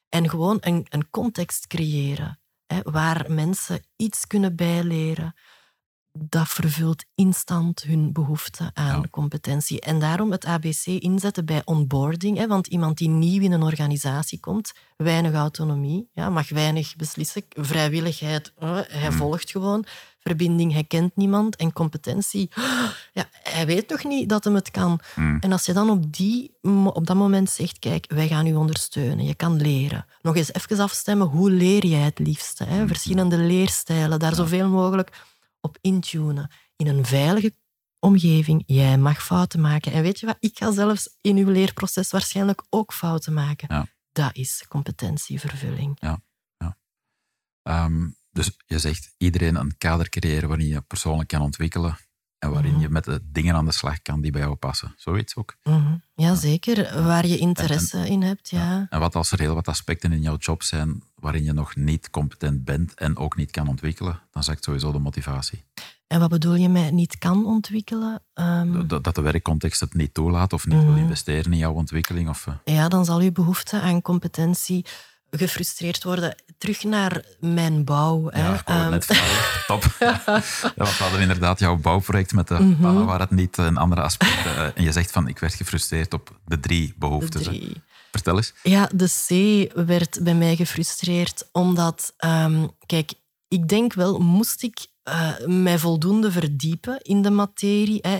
[0.10, 5.34] En gewoon een, een context creëren hè, waar mensen iets kunnen bijleren.
[6.14, 9.08] Dat vervult instant hun behoefte aan Ja.
[9.12, 9.80] competentie.
[9.82, 12.38] En daarom het ABC inzetten bij onboarding.
[12.38, 17.44] Hè, want iemand die nieuw in een organisatie komt, weinig autonomie, ja, mag weinig beslissen.
[17.50, 18.54] Vrijwilligheid,
[18.88, 19.86] hij volgt gewoon.
[20.20, 21.56] Verbinding, hij kent niemand.
[21.56, 22.50] En competentie,
[23.14, 25.00] ja, hij weet nog niet dat hem het kan.
[25.40, 26.52] En als je dan op, die,
[26.94, 30.06] op dat moment zegt, kijk, wij gaan u ondersteunen, je kan leren.
[30.22, 32.64] Nog eens even afstemmen, hoe leer jij het liefste?
[32.64, 32.88] Hè?
[32.88, 35.12] Verschillende leerstijlen, daar zoveel mogelijk
[35.62, 36.52] op intunen.
[36.76, 37.54] In een veilige
[38.00, 39.92] omgeving, jij mag fouten maken.
[39.92, 43.76] En weet je wat, ik ga zelfs in uw leerproces waarschijnlijk ook fouten maken.
[43.76, 43.88] Ja.
[44.12, 45.98] Dat is competentievervulling.
[46.00, 46.22] Ja,
[46.58, 46.78] ja.
[47.62, 51.98] Ehm, dus je zegt iedereen een kader creëren waarin je persoonlijk kan ontwikkelen
[52.42, 54.94] en waarin je met de dingen aan de slag kan die bij jou passen.
[54.98, 55.56] Zoiets ook.
[55.64, 55.96] Mhm.
[56.16, 57.04] Ja, zeker.
[57.04, 58.88] Waar je interesse in hebt, ja.
[58.90, 62.10] En wat als er heel wat aspecten in jouw job zijn waarin je nog niet
[62.10, 65.64] competent bent en ook niet kan ontwikkelen, dan zakt sowieso de motivatie.
[66.08, 68.22] En wat bedoel je met niet kan ontwikkelen?
[68.34, 71.02] Ehm, Dat, dat de werkcontext het niet toelaat of niet wil Mhm.
[71.02, 72.30] investeren in jouw ontwikkeling.
[72.30, 74.86] Of, eh, ja, dan zal uw behoefte aan competentie
[75.32, 76.36] gefrustreerd worden.
[76.58, 78.30] Terug naar mijn bouw.
[78.30, 78.42] hè.
[78.48, 79.64] ja, ik Ehm, net vragen.
[79.68, 79.84] Top.
[80.00, 80.44] ja,
[80.76, 84.56] we hadden inderdaad jouw bouwproject met de pannen waar het niet een andere aspecten.
[84.56, 87.46] eh, en je zegt van, ik werd gefrustreerd op de drie de behoeftes.
[87.46, 87.52] hè.
[87.52, 87.82] drie.
[88.12, 88.54] Vertel eens.
[88.64, 93.14] Ja, de C werd bij mij gefrustreerd, omdat, ehm, kijk,
[93.48, 98.18] ik denk wel, moest ik eh, mij voldoende verdiepen in de materie, hè,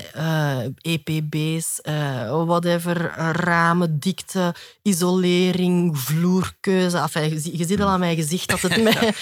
[0.82, 6.98] EPB's, eh, whatever, eh, ramen, dikte, isolering, vloerkeuze.
[6.98, 9.14] Enfin, je, zie- je ziet al aan mijn gezicht dat het mij...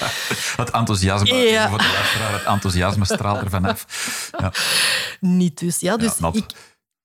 [0.56, 1.70] Het enthousiasme, Ja.
[1.70, 3.86] voor de luisteraar, het enthousiasme straalt er vanaf.
[4.40, 4.54] Ja.
[5.20, 5.80] Niet dus.
[5.80, 6.36] Ja, dus not.
[6.36, 6.46] ik...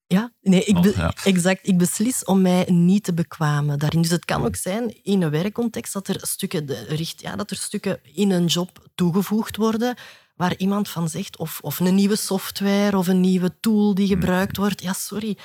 [0.07, 1.13] Ja, nee, ik be- ja.
[1.23, 1.67] exact.
[1.67, 4.01] Ik beslis om mij niet te bekwamen daarin.
[4.01, 7.51] Dus het kan ook zijn in een werkcontext dat er stukken, de, richt, ja, dat
[7.51, 9.95] er stukken in een job toegevoegd worden
[10.35, 14.57] waar iemand van zegt, of, of een nieuwe software of een nieuwe tool die gebruikt
[14.57, 14.81] wordt.
[14.81, 15.37] Ja, sorry,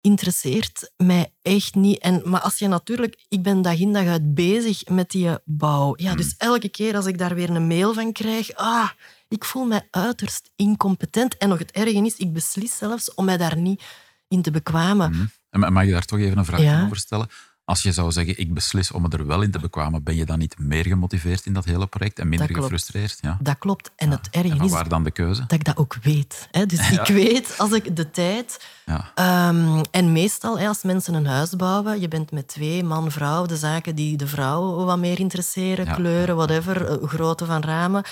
[0.00, 1.98] interesseert mij echt niet.
[1.98, 5.94] En, maar als je natuurlijk, ik ben dag in dag uit bezig met die bouw.
[5.96, 8.90] Ja, dus elke keer als ik daar weer een mail van krijg, ah,
[9.28, 11.36] ik voel mij uiterst incompetent.
[11.36, 13.82] En nog het erge is, ik beslis zelfs om mij daar niet
[14.28, 15.10] in te bekwamen.
[15.10, 15.26] Mhm.
[15.50, 16.84] En ma- mag je daar toch even een vraag Ja.
[16.84, 17.28] over stellen?
[17.64, 20.24] Als je zou zeggen, ik beslis om me er wel in te bekwamen, ben je
[20.24, 23.18] dan niet meer gemotiveerd in dat hele project en minder Dat gefrustreerd?
[23.20, 23.38] Ja.
[23.40, 23.90] Dat klopt.
[23.96, 25.40] En het van is waar dan de keuze?
[25.40, 26.48] dat ik dat ook weet.
[26.50, 26.66] Hè.
[26.66, 28.64] Dus ik weet, als ik de tijd...
[28.86, 29.10] Ja.
[29.14, 33.56] Ehm, en meestal, als mensen een huis bouwen, je bent met twee, man, vrouw, de
[33.56, 38.02] zaken die de vrouw wat meer interesseren, kleuren, whatever, eh, grootte van ramen.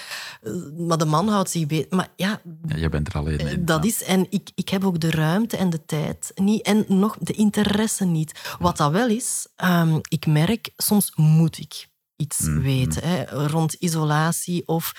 [0.42, 1.90] Eh, Maar de man houdt zich bezig.
[1.90, 2.40] Maar ja,
[2.76, 3.46] je bent er alleen in.
[3.46, 3.88] Eh, Dat Ja.
[3.90, 7.32] is, en ik, ik heb ook de ruimte en de tijd niet, en nog de
[7.32, 8.54] interesse niet.
[8.58, 13.72] Wat dat wel is, ehm, ik merk, soms moet ik iets Mm, weten hè, rond
[13.72, 14.66] isolatie.
[14.66, 14.92] Of...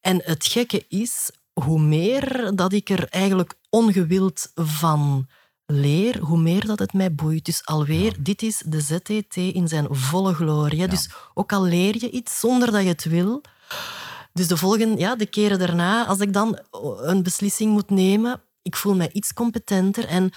[0.00, 5.28] En het gekke is, hoe meer dat ik er eigenlijk ongewild van
[5.66, 7.44] leer, hoe meer dat het mij boeit.
[7.44, 10.88] Dus alweer, dit is de ZTT in zijn volle glorie.
[10.88, 13.42] Dus ook al leer je iets zonder dat je het wil,
[14.32, 16.58] dus de volgende, ja, de keren daarna, als ik dan
[17.00, 20.30] een beslissing moet nemen, ik voel mij iets competenter en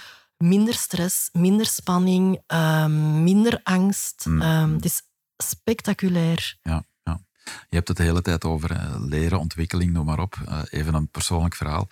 [0.44, 4.26] minder stress, minder spanning, ehm, minder angst.
[4.26, 4.42] Mm.
[4.42, 5.02] Ehm, het is
[5.36, 6.58] spectaculair.
[6.62, 7.20] Ja, ja.
[7.44, 10.36] Je hebt het de hele tijd over eh, leren, ontwikkeling, noem maar op.
[10.46, 11.88] Eh, even een persoonlijk verhaal.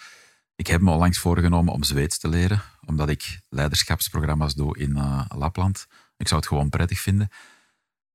[0.55, 5.25] Ik heb me onlangs voorgenomen om Zweeds te leren, omdat ik leiderschapsprogramma's doe in eh,
[5.29, 5.87] Lapland.
[6.17, 7.29] Ik zou het gewoon prettig vinden.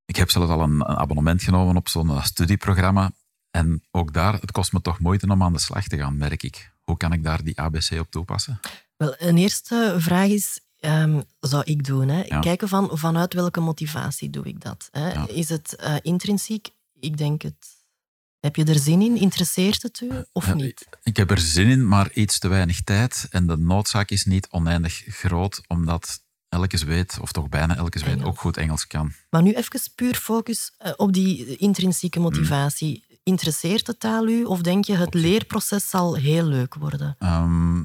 [0.06, 3.12] Ik heb zelfs al een, een abonnement genomen op zo'n studieprogramma.
[3.52, 6.44] En ook daar, het kost me toch moeite om aan de slag te gaan, merk
[6.44, 6.72] ik.
[6.84, 8.60] Hoe kan ik daar die ABC op toepassen?
[8.98, 12.08] Wel, een eerste vraag is, ehm, zou ik doen?
[12.08, 12.22] Hè?
[12.24, 12.40] Ja.
[12.40, 14.88] Kijken van vanuit welke motivatie doe ik dat?
[14.92, 15.12] Hè?
[15.12, 15.28] Ja.
[15.28, 16.70] Is het eh, intrinsiek?
[17.00, 17.76] Ik denk het.
[18.40, 19.18] Heb je er zin in?
[19.18, 20.88] Interesseert het u of Ja, niet?
[21.04, 23.28] Ik heb er zin in, maar iets te weinig tijd.
[23.30, 26.20] En de noodzaak is niet oneindig groot, omdat
[26.50, 28.24] elke Zweed, of toch bijna elke Engels.
[28.28, 29.12] ook goed Engels kan.
[29.30, 33.06] Maar nu even puur focus eh, op die intrinsieke motivatie.
[33.24, 37.16] Interesseert het taal u of denk je het leerproces zal heel leuk worden?
[37.20, 37.84] Ehm,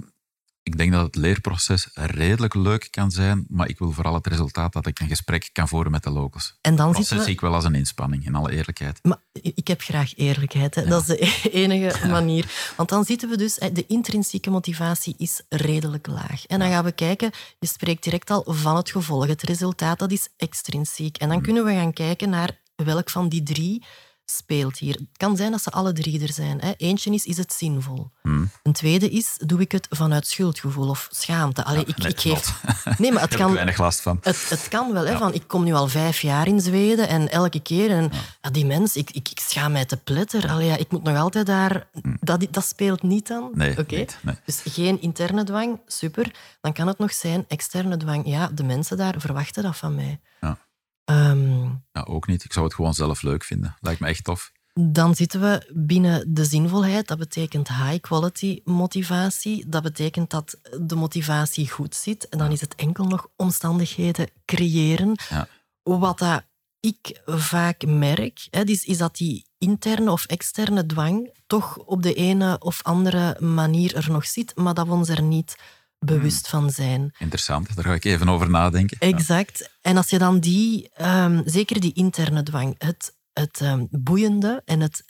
[0.63, 4.73] ik denk dat het leerproces redelijk leuk kan zijn, maar ik wil vooral het resultaat
[4.73, 6.57] dat ik een gesprek kan voeren met de locals.
[6.61, 7.23] En dan proces we...
[7.23, 8.99] zie ik wel als een inspanning, in alle eerlijkheid.
[9.03, 10.75] Maar ik heb graag eerlijkheid.
[10.75, 10.87] Hè.
[10.87, 11.19] Dat is de
[11.63, 12.73] enige manier.
[12.77, 13.55] Want dan zitten we dus...
[13.55, 16.47] De intrinsieke motivatie is redelijk laag.
[16.47, 17.31] En dan gaan we kijken...
[17.59, 19.27] Je spreekt direct al van het gevolg.
[19.27, 21.17] Het resultaat, dat is extrinsiek.
[21.17, 21.43] En dan Mm.
[21.43, 23.85] kunnen we gaan kijken naar welk van die drie
[24.25, 24.95] speelt hier.
[24.95, 26.61] Het kan zijn dat ze alle drie er zijn.
[26.61, 26.73] Hè.
[26.77, 28.11] Eentje is, is het zinvol?
[28.23, 28.51] Hmm.
[28.63, 31.65] Een tweede is, doe ik het vanuit schuldgevoel of schaamte?
[31.65, 32.63] Allee, ik, nee, ik geef...
[32.99, 33.53] Nee, maar het kan...
[33.53, 34.19] weinig last van.
[34.23, 37.31] Het, het kan wel, hè, van ik kom nu al vijf jaar in Zweden en
[37.31, 38.11] elke keer, en,
[38.41, 40.51] ja, die mens, ik, ik, ik schaam mij te pletter.
[40.51, 41.87] Allee, ja, ik moet nog altijd daar...
[42.21, 43.43] Dat, dat speelt niet dan?
[43.43, 43.59] Hmm.
[43.59, 44.05] Nee, Oké.
[44.23, 44.37] nee.
[44.45, 46.35] Dus geen interne dwang, super.
[46.61, 48.27] Dan kan het nog zijn externe dwang.
[48.27, 50.21] Ja, de mensen daar verwachten dat van mij.
[50.41, 50.59] Ja.
[51.05, 52.45] Ehm, Ja, ook niet.
[52.45, 53.77] Ik zou het gewoon zelf leuk vinden.
[53.81, 54.53] Lijkt me echt tof.
[54.75, 57.07] dan zitten we binnen de zinvolheid.
[57.09, 59.65] Dat betekent high quality motivatie.
[59.69, 62.29] Dat betekent dat de motivatie goed zit.
[62.29, 65.19] En dan is het enkel nog omstandigheden creëren.
[65.29, 65.49] Ja.
[65.83, 66.43] Wat dat
[66.81, 72.15] ik vaak merk, hè, is, is dat die interne of externe dwang toch op de
[72.15, 75.57] ene of andere manier er nog zit, maar dat we ons er niet
[76.05, 77.15] bewust van zijn.
[77.19, 78.97] Interessant, daar ga ik even over nadenken.
[79.01, 79.17] Ja.
[79.17, 79.71] Exact.
[79.81, 84.81] En als je dan die, ehm, zeker die interne dwang, het het ehm, boeiende en
[84.81, 85.05] het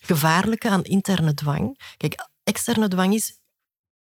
[0.00, 1.78] gevaarlijke aan interne dwang.
[1.96, 3.38] Kijk, externe dwang is,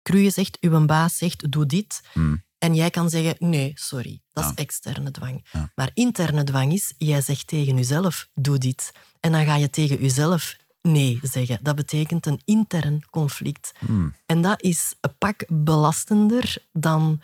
[0.02, 2.00] Cruje zegt, uw baas zegt, doe dit.
[2.12, 2.44] Hmm.
[2.58, 5.46] En jij kan zeggen, nee, sorry, dat is externe dwang.
[5.52, 5.72] Ja.
[5.74, 8.92] Maar interne dwang is, jij zegt tegen jezelf, doe dit.
[9.20, 11.58] En dan ga je tegen jezelf nee zeggen.
[11.62, 13.72] Dat betekent een intern conflict.
[13.78, 14.14] Hmm.
[14.26, 17.20] En dat is een pak belastender dan...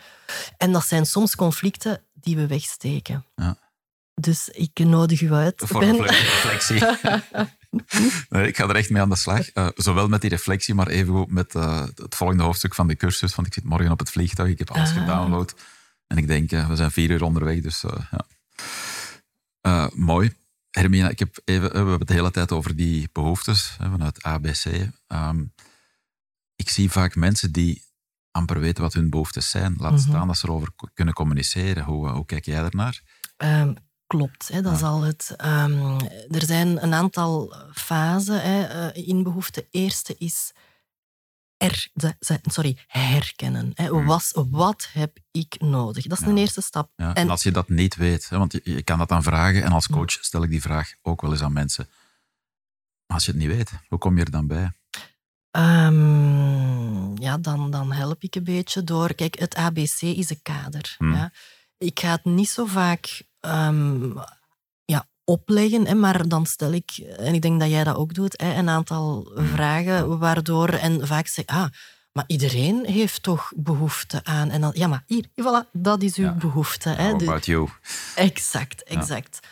[0.56, 3.24] En dat zijn soms conflicten die we wegsteken.
[3.34, 3.56] Ja.
[4.20, 5.62] Dus ik nodig u uit.
[5.66, 6.02] Voor Ben.
[6.02, 6.80] reflectie.
[8.28, 9.48] nee, ik ga er echt mee aan de slag.
[9.48, 13.34] Eh, zowel met die reflectie, maar evengoed met eh, het volgende hoofdstuk van de cursus.
[13.34, 14.96] Want ik zit morgen op het vliegtuig, ik heb alles Ah.
[14.96, 15.54] gedownload.
[16.06, 18.24] En ik denk, eh, we zijn vier uur onderweg, dus ja.
[19.94, 20.34] Mooi.
[20.78, 23.90] Hermina, ik heb even, eh, we hebben het de hele tijd over die behoeftes hè,
[23.90, 24.64] vanuit ABC.
[25.06, 25.44] Ehm,
[26.56, 27.84] ik zie vaak mensen die
[28.30, 29.74] amper weten wat hun behoeftes zijn.
[29.78, 30.00] Laat Mhm.
[30.00, 31.84] staan dat ze erover kunnen communiceren.
[31.84, 33.02] Hoe, eh, hoe kijk jij daarnaar?
[33.36, 33.74] Ehm,
[34.06, 35.34] klopt, hè, dat is al het.
[35.36, 39.66] ehm, er zijn een aantal fasen hè, eh, in behoefte.
[39.70, 40.52] Eerste is
[41.56, 41.88] er,
[42.42, 43.70] sorry, herkennen.
[43.74, 43.88] Hè.
[43.88, 44.04] Hmm.
[44.06, 46.06] Was, wat heb ik nodig?
[46.06, 46.30] Dat is Ja.
[46.30, 46.90] een eerste stap.
[46.96, 49.22] Ja, en, En- als je dat niet weet, hè, want je, je kan dat dan
[49.22, 51.88] vragen, en als coach stel ik die vraag ook wel eens aan mensen.
[53.06, 54.72] Maar als je het niet weet, hoe kom je er dan bij?
[55.50, 59.14] Ehm, ja, dan, dan help ik een beetje door.
[59.14, 60.94] Kijk, het ABC is een kader.
[60.98, 61.12] Hmm.
[61.14, 61.32] Ja.
[61.78, 64.10] Ik ga het niet zo vaak ehm,
[65.26, 68.54] opleggen, hè, maar dan stel ik, en ik denk dat jij dat ook doet, hè,
[68.54, 71.66] een aantal vragen waardoor, en vaak zeg ah,
[72.12, 74.50] maar iedereen heeft toch behoefte aan.
[74.50, 76.32] En dan, ja, maar hier, voilà, dat is uw Ja.
[76.32, 76.88] behoefte.
[76.88, 77.10] Hè.
[77.10, 77.68] How about you?
[78.14, 79.46] Exact, exact.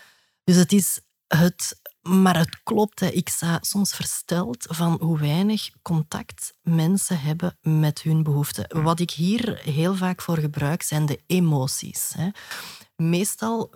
[0.45, 1.83] Dus het is het...
[2.03, 3.07] Maar het klopt, hè.
[3.07, 8.83] ik sta soms versteld van hoe weinig contact mensen hebben met hun behoeften.
[8.83, 12.13] Wat ik hier heel vaak voor gebruik zijn de emoties.
[12.17, 12.29] Hè.
[12.97, 13.71] Meestal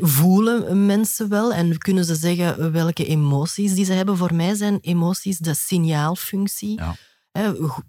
[0.00, 4.16] voelen mensen wel en kunnen ze zeggen welke emoties die ze hebben.
[4.16, 6.80] Voor mij zijn emoties de signaalfunctie.
[6.80, 6.96] Ja.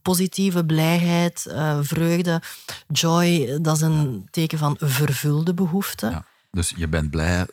[0.01, 2.41] Positieve blijheid, eh, vreugde,
[2.87, 6.09] joy, dat is een teken van vervulde behoeften.
[6.11, 6.25] Ja.
[6.51, 7.45] Dus je bent blij,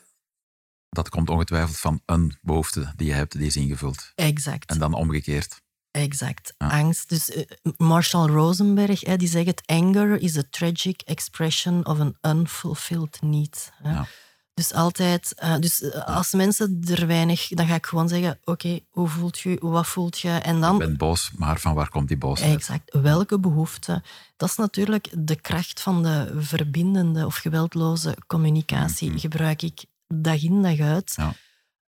[0.88, 4.12] dat komt ongetwijfeld van een behoefte die je hebt, die is ingevuld.
[4.14, 4.70] Exact.
[4.70, 5.62] En dan omgekeerd.
[5.96, 6.54] Exact.
[6.58, 7.08] Angst.
[7.08, 7.44] Dus eh,
[7.76, 13.72] Marshall Rosenberg hè, die zegt: anger is a tragic expression of an unfulfilled need.
[13.82, 13.90] Hè.
[13.90, 14.06] Ja.
[14.54, 18.80] Dus altijd, eh, dus eh, als mensen er weinig, dan ga ik gewoon zeggen: Oké,
[18.90, 19.56] hoe voelt je?
[19.60, 20.30] Wat voelt je?
[20.30, 22.54] En Je dan bent boos, maar van waar komt die boosheid?
[22.54, 22.98] Exact.
[23.02, 24.02] Welke behoefte?
[24.36, 29.10] Dat is natuurlijk de kracht van de verbindende of geweldloze communicatie.
[29.10, 29.18] Mhm.
[29.18, 31.12] Gebruik ik dag in, dag uit.
[31.16, 31.34] Ja.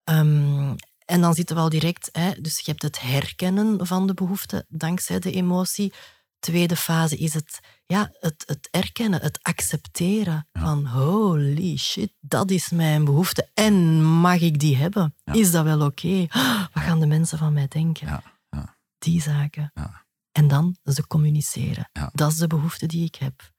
[0.04, 0.74] Ehm,
[1.06, 4.66] en dan zitten we al direct, hè, dus je hebt het herkennen van de behoefte
[4.70, 5.94] dankzij de emotie.
[6.40, 10.62] Tweede fase is het, ja, het, het erkennen, het accepteren Ja.
[10.62, 15.16] van holy shit, dat is mijn behoefte en mag ik die hebben?
[15.24, 15.34] Ja.
[15.34, 16.26] Is dat wel oké?
[16.74, 18.08] Wat gaan de mensen van mij denken?
[18.08, 18.78] Ja, ja.
[18.98, 19.72] Die zaken.
[19.74, 20.06] Ja.
[20.32, 21.90] En dan ze communiceren.
[22.14, 23.52] Dat is de behoefte die ik heb.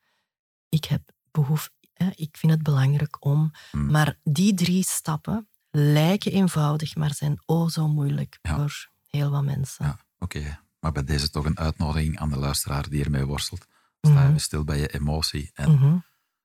[0.69, 1.73] Ik heb behoefte,
[2.15, 3.51] ik vind het belangrijk om.
[3.71, 3.91] Hmm.
[3.91, 8.55] Maar die drie stappen lijken eenvoudig, maar zijn o zo moeilijk Ja.
[8.57, 9.85] voor heel wat mensen.
[9.87, 10.59] Ja, oké.
[10.81, 13.67] Maar bij deze toch een uitnodiging aan de luisteraar die ermee worstelt.
[14.01, 14.27] Sta Mhm.
[14.27, 15.97] even stil bij je emotie en Mhm,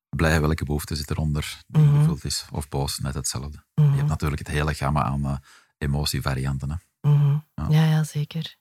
[0.10, 1.96] blij welke behoefte zit eronder die Mhm.
[1.96, 2.46] ingevuld is.
[2.52, 3.64] Of boos, net hetzelfde.
[3.76, 5.36] mhm, Je hebt natuurlijk het hele gamma aan eh,
[5.78, 6.70] emotievarianten.
[6.72, 7.10] Hè.
[7.10, 7.38] mhm.
[7.56, 7.66] Ja.
[7.70, 8.56] Ja, ja, zeker.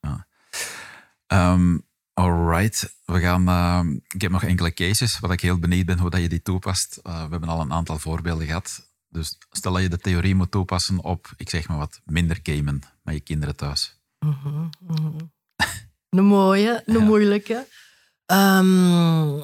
[1.27, 1.79] Ehm
[2.15, 3.49] alright, we gaan.
[3.49, 6.43] ehm, ik heb nog enkele cases waar ik heel benieuwd ben hoe dat je die
[6.43, 6.97] toepast.
[7.03, 8.90] Eh, we hebben al een aantal voorbeelden gehad.
[9.11, 12.81] Dus stel dat je de theorie moet toepassen op, ik zeg maar wat, minder gamen
[13.03, 13.99] met je kinderen thuis.
[14.19, 14.67] Mhm.
[16.09, 17.05] Een mooie, een Ja.
[17.05, 17.67] moeilijke.
[18.27, 19.41] Ehm,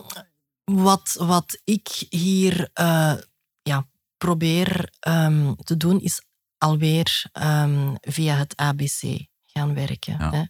[0.64, 3.14] wat, wat ik hier eh,
[3.62, 3.87] ja,
[4.17, 6.23] probeer ehm, te doen, is
[6.59, 10.17] alweer ehm, via het ABC gaan werken.
[10.19, 10.31] Ja.
[10.31, 10.45] Hè.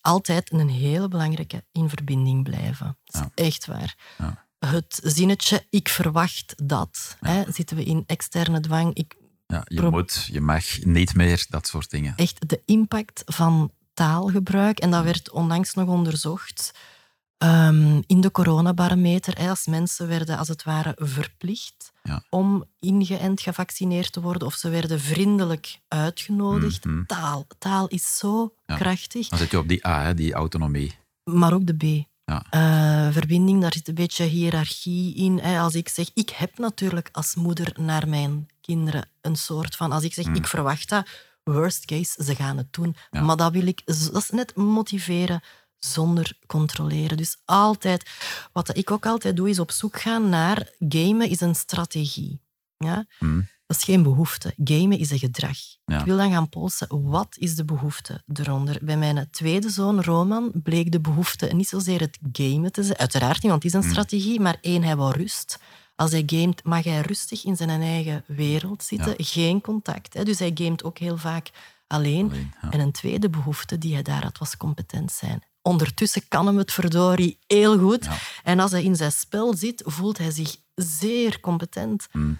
[0.00, 2.98] Altijd een hele belangrijke in verbinding blijven.
[3.04, 3.96] Dat is echt waar.
[4.18, 4.48] Ja.
[4.66, 7.16] Het zinnetje, ik verwacht dat.
[7.20, 8.94] Hè, zitten we in externe dwang.
[8.94, 12.12] Ik Ja, je moet, je mag niet meer, dat soort dingen.
[12.16, 14.78] echt de impact van taalgebruik.
[14.78, 16.72] En dat werd onlangs nog onderzocht
[17.38, 19.38] ehm, in de coronabarometer.
[19.38, 22.22] Hè, als mensen werden als het ware verplicht Ja.
[22.30, 26.84] om ingeënt gevaccineerd te worden of ze werden vriendelijk uitgenodigd.
[26.84, 27.04] Mhm.
[27.06, 27.46] Taal.
[27.58, 29.28] Taal is zo krachtig.
[29.28, 30.94] Dan zit je op die A, hè, die autonomie.
[31.24, 32.08] Maar ook de B.
[32.30, 32.44] Ja.
[32.50, 35.38] Eh, verbinding, daar zit een beetje hiërarchie in.
[35.38, 35.60] Hè.
[35.60, 39.92] Als ik zeg, ik heb natuurlijk als moeder naar mijn kinderen een soort van...
[39.92, 40.34] Als ik zeg, Mm.
[40.34, 41.08] ik verwacht dat,
[41.44, 42.96] worst case, ze gaan het doen.
[43.10, 43.20] Ja.
[43.20, 43.82] Maar dat wil ik...
[43.86, 45.40] Dat is net motiveren
[45.78, 47.16] zonder controleren.
[47.16, 48.10] Dus altijd...
[48.52, 50.68] Wat ik ook altijd doe, is op zoek gaan naar...
[50.78, 52.40] Gamen is een strategie.
[52.78, 53.06] Ja?
[53.18, 53.40] Hm.
[53.70, 54.54] Dat is geen behoefte.
[54.64, 55.56] Gamen is een gedrag.
[55.84, 55.98] Ja.
[55.98, 58.78] Ik wil dan gaan polsen, wat is de behoefte eronder?
[58.82, 62.98] Bij mijn tweede zoon, Roman, bleek de behoefte niet zozeer het gamen te zijn.
[62.98, 63.90] Uiteraard niet, want het is een Mm.
[63.90, 64.40] strategie.
[64.40, 65.58] Maar één, hij wou rust.
[65.96, 69.14] Als hij gamet, mag hij rustig in zijn eigen wereld zitten.
[69.16, 70.14] Geen contact.
[70.14, 70.24] Hè.
[70.24, 71.50] Dus hij gamet ook heel vaak
[71.86, 72.24] alleen.
[72.30, 72.70] Alleen, ja.
[72.70, 75.42] En een tweede behoefte die hij daar had, was competent zijn.
[75.62, 78.08] Ondertussen kan hem het verdorie heel goed.
[78.44, 82.06] En als hij in zijn spel zit, voelt hij zich zeer competent.
[82.12, 82.38] Mm.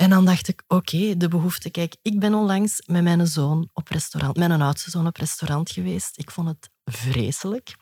[0.00, 1.70] En dan dacht ik, oké, de behoefte.
[1.70, 6.18] Kijk, ik ben onlangs met mijn zoon op restaurant, mijn oudste zoon op restaurant geweest.
[6.18, 7.76] Ik vond het vreselijk.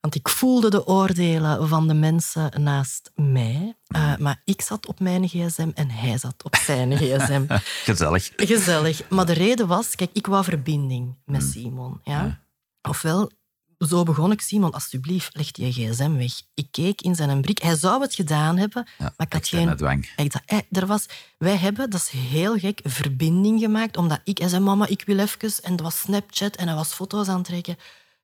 [0.00, 3.76] Want ik voelde de oordelen van de mensen naast mij.
[3.96, 7.44] Uh, maar ik zat op mijn gsm en hij zat op zijn gsm.
[7.84, 8.32] Gezellig.
[8.36, 9.08] Gezellig.
[9.08, 12.00] Maar de reden was, kijk, ik wou verbinding met Simon.
[12.04, 12.24] Ja?
[12.24, 12.42] Ja.
[12.88, 13.30] Ofwel,
[13.78, 16.32] zo begon ik, Simon, alsjeblieft, leg je gsm weg.
[16.54, 17.58] Ik keek in zijn brik.
[17.62, 19.76] Hij zou het gedaan hebben, Ja, maar ik had geen...
[19.76, 20.10] dwang.
[20.16, 21.06] Ik dacht, er was,
[21.38, 23.96] wij hebben, dat is heel gek, verbinding gemaakt.
[23.96, 25.52] Omdat ik, hij zei, mama, ik wil even.
[25.62, 27.72] En dat was Snapchat en hij was foto's aan het trekken.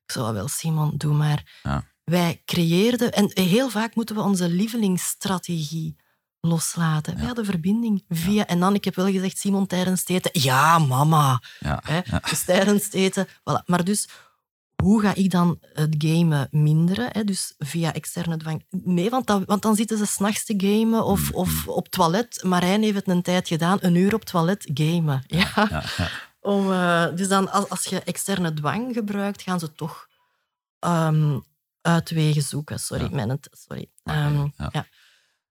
[0.07, 1.59] Ik zei, "Ah, wel, Simon, doe maar.
[1.62, 1.84] Ja.
[2.05, 5.96] Wij creëerden, en heel vaak moeten we onze lievelingsstrategie
[6.40, 7.16] loslaten.
[7.16, 8.46] Wij hadden verbinding via...
[8.46, 10.30] En dan, ik heb wel gezegd, Simon, tijdens het eten...
[10.42, 11.40] Ja, mama.
[11.61, 11.80] Ja.
[11.84, 12.00] Hè?
[12.05, 12.22] Ja.
[12.30, 13.28] Dus tijdens het eten...
[13.28, 13.64] Voilà.
[13.66, 14.09] Maar dus,
[14.85, 17.09] hoe ga ik dan het gamen minderen?
[17.12, 17.24] Hè?
[17.24, 18.64] Dus via externe dwang.
[18.70, 22.43] Nee, want, dat, want dan zitten ze s'nachts te gamen of, Mm, of op toilet.
[22.43, 25.24] Marijn heeft het een tijd gedaan, een uur op toilet gamen.
[25.26, 25.51] Ja.
[25.55, 26.09] Ja, ja.
[26.41, 30.07] Om, eh, dus dan, als, als je externe dwang gebruikt, gaan ze toch
[30.78, 31.39] ehm,
[31.80, 32.78] uitwegen zoeken.
[32.78, 33.11] Sorry, Ja.
[33.24, 33.91] mijn sorry.
[34.03, 34.68] Ehm, ja.
[34.72, 34.87] ja.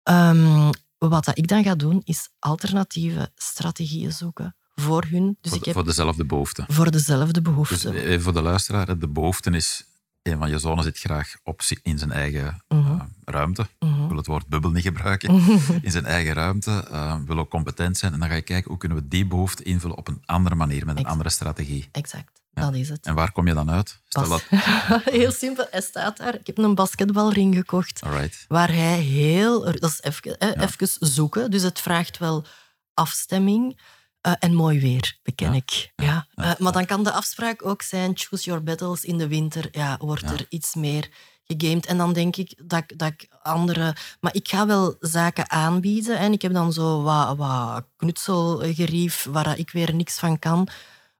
[0.03, 5.37] Ehm, wat dat ik dan ga doen, is alternatieve strategieën zoeken voor hun.
[5.41, 6.63] Dus Voor, ik heb voor dezelfde behoefte.
[6.67, 7.93] voor dezelfde Dus behoeften.
[7.95, 9.85] even voor de luisteraar, de behoefte is...
[10.23, 12.91] Een van je zonen zit graag op, in zijn eigen Mhm.
[12.91, 13.61] eh, ruimte.
[13.61, 14.07] Ik Mhm.
[14.07, 15.29] wil het woord bubbel niet gebruiken.
[15.81, 16.85] In zijn eigen ruimte.
[16.91, 18.13] eh, wil ook competent zijn.
[18.13, 20.79] En dan ga je kijken, hoe kunnen we die behoefte invullen op een andere manier,
[20.79, 21.11] met een Exact.
[21.11, 21.89] andere strategie.
[21.91, 22.61] Exact, Ja.
[22.61, 23.05] dat is het.
[23.05, 24.01] En waar kom je dan uit?
[24.07, 24.43] Stel dat...
[25.19, 26.35] Heel simpel, hij staat daar.
[26.35, 28.01] Ik heb een basketbalring gekocht.
[28.03, 28.45] Alright.
[28.47, 29.59] waar hij heel...
[29.63, 32.45] Dat is even, even zoeken, dus het vraagt wel
[32.93, 33.79] afstemming
[34.23, 35.53] eh, en mooi weer, beken Ja.
[35.53, 35.91] ik.
[35.95, 36.27] Ja.
[36.35, 39.67] Eh, maar dan kan de afspraak ook zijn, choose your battles in de winter.
[39.71, 40.31] Ja, wordt Ja.
[40.31, 41.09] er iets meer
[41.43, 41.85] gegamed.
[41.85, 43.95] En dan denk ik dat, ik- dat ik andere...
[44.19, 49.57] Maar ik ga wel zaken aanbieden en ik heb dan zo wat, wat knutselgerief waar
[49.57, 50.67] ik weer niks van kan.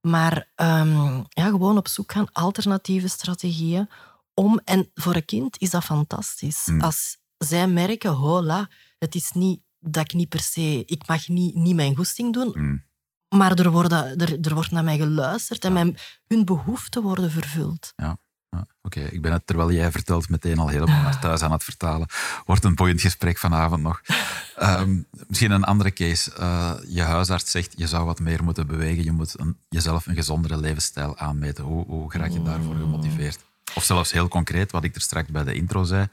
[0.02, 3.90] Maar ehm, ja, gewoon op zoek gaan, alternatieve strategieën.
[4.34, 6.66] Om, en voor een kind is dat fantastisch.
[6.66, 6.82] Mm.
[6.82, 10.84] Als zij merken, hola, het is niet dat ik niet per se...
[10.86, 12.84] Ik mag niet, niet mijn goesting doen, Mm.
[13.34, 17.94] Maar er, worden, er, er wordt naar mij geluisterd en mijn, hun behoeften worden vervuld.
[17.96, 18.18] Ja,
[18.82, 22.08] Oké, ik ben het, terwijl jij vertelt, meteen al helemaal naar thuis aan het vertalen.
[22.46, 24.02] Wordt een boeiend gesprek vanavond nog.
[24.56, 26.34] Ehm, misschien een andere case.
[26.34, 29.04] Eh, je huisarts zegt, je zou wat meer moeten bewegen.
[29.04, 31.64] Je moet een, jezelf een gezondere levensstijl aanmeten.
[31.64, 33.40] Hoe, hoe raak je daarvoor gemotiveerd?
[33.76, 36.08] Of zelfs heel concreet, wat ik er straks bij de intro zei.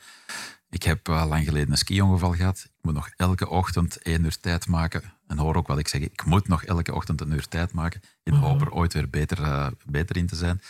[0.70, 2.58] Ik heb eh, lang geleden een ski-ongeval gehad.
[2.58, 5.02] Ik moet nog elke ochtend één uur tijd maken.
[5.30, 6.00] En hoor ook wat ik zeg.
[6.00, 8.00] Ik moet nog elke ochtend een uur tijd maken.
[8.22, 10.60] In de hoop er ooit weer beter, eh, beter in te zijn.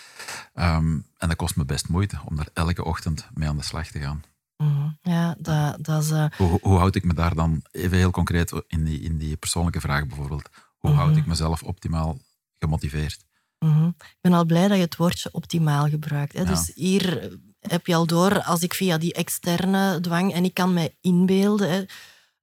[0.54, 3.86] Ehm, en dat kost me best moeite om daar elke ochtend mee aan de slag
[3.90, 4.22] te gaan.
[4.56, 4.88] Mhm.
[5.02, 6.10] Ja, dat, dat is...
[6.10, 9.36] eh, Hoe, hoe houd ik me daar dan, even heel concreet in die, in die
[9.36, 10.48] persoonlijke vraag bijvoorbeeld,
[10.78, 12.18] hoe houd ik mezelf optimaal
[12.58, 13.24] gemotiveerd?
[13.58, 13.86] Mhm.
[13.86, 16.32] Ik ben al blij dat je het woordje optimaal gebruikt.
[16.32, 16.40] Hè?
[16.40, 16.46] Ja.
[16.46, 20.72] Dus hier heb je al door, als ik via die externe dwang, en ik kan
[20.72, 21.84] mij inbeelden, hè,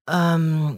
[0.03, 0.75] ehm,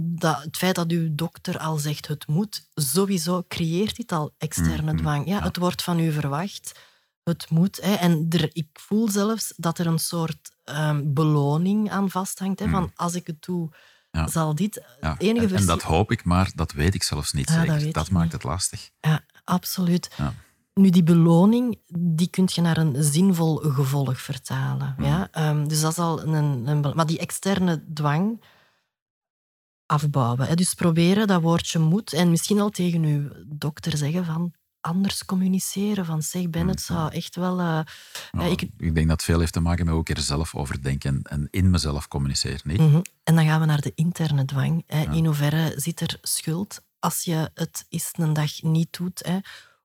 [0.00, 4.92] dat het feit dat uw dokter al zegt het moet, sowieso creëert dit al externe
[4.92, 4.96] Mhm.
[4.96, 5.28] dwang.
[5.28, 5.42] Ja.
[5.42, 6.78] Het wordt van u verwacht,
[7.24, 7.78] het moet.
[7.82, 12.58] Hè, en er, ik voel zelfs dat er een soort ehm, beloning aan vasthangt.
[12.60, 12.90] Hè, van Mhm.
[12.94, 13.68] als ik het doe,
[14.10, 14.26] Ja.
[14.28, 14.82] zal dit...
[15.00, 15.10] Ja.
[15.12, 17.92] Het enige en, en dat hoop ik, maar dat weet ik zelfs niet dat zeker.
[17.92, 18.32] Dat, maakt niet.
[18.32, 18.90] het lastig.
[19.00, 20.10] Ja, absoluut.
[20.16, 20.34] Ja.
[20.74, 24.94] Nu, die beloning, die kun je naar een zinvol gevolg vertalen.
[24.98, 25.06] Mhm.
[25.08, 25.28] Ja?
[25.30, 26.80] Ehm, dus dat is al een, een...
[26.94, 28.42] Maar die externe dwang
[29.88, 30.56] afbouwen.
[30.56, 36.04] Dus proberen dat woordje moet en misschien al tegen uw dokter zeggen van anders communiceren.
[36.04, 37.58] Van zeg, Ben, het zou echt wel...
[37.60, 37.80] eh,
[38.32, 40.82] Nou, ik- ik, denk dat veel heeft te maken met hoe ik er zelf over
[40.82, 42.60] denk en, en in mezelf communiceer.
[42.64, 42.78] Niet?
[42.78, 43.00] Mhm.
[43.24, 44.82] En dan gaan we naar de interne dwang.
[44.86, 45.00] Hè.
[45.02, 45.10] Ja.
[45.10, 49.22] In hoeverre zit er schuld als je het eens een dag niet doet?
[49.26, 49.38] Hè?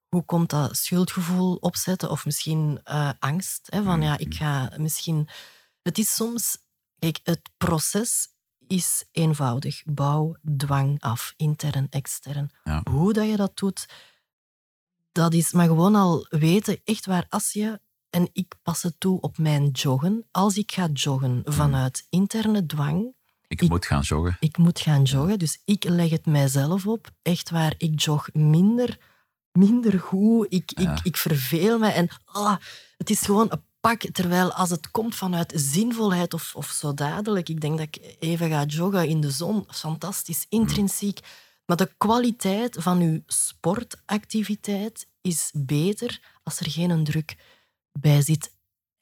[0.10, 2.10] Hoe komt dat schuldgevoel opzetten?
[2.12, 3.68] Of misschien eh, angst?
[3.70, 3.84] Hè?
[3.84, 5.28] Van ja, ik ga misschien.
[5.82, 6.58] Het is soms.
[7.00, 8.28] Kijk, het proces
[8.74, 9.84] is eenvoudig.
[9.86, 12.52] Bouw dwang af, intern, extern.
[12.64, 12.82] Ja.
[12.90, 13.86] Hoe dat je dat doet,
[15.12, 19.22] dat is maar gewoon al weten, echt waar, als je, en ik pas het toe
[19.22, 23.14] op mijn joggen, als ik ga joggen vanuit interne dwang,
[23.48, 24.38] Ik, moet gaan joggen.
[24.40, 27.12] Ik moet gaan joggen, dus ik leg het mijzelf op.
[27.22, 28.98] Echt waar, ik jog minder,
[29.52, 30.46] minder goed.
[30.50, 32.58] Ik, ik, ik verveel me en ah,
[32.98, 34.02] het is gewoon een pak.
[34.12, 38.50] Terwijl als het komt vanuit zinvolheid of, of zo dadelijk, ik denk dat ik even
[38.50, 41.20] ga joggen in de zon, fantastisch, intrinsiek.
[41.66, 47.36] Maar de kwaliteit van uw sportactiviteit is beter als er geen druk
[48.00, 48.54] bij zit.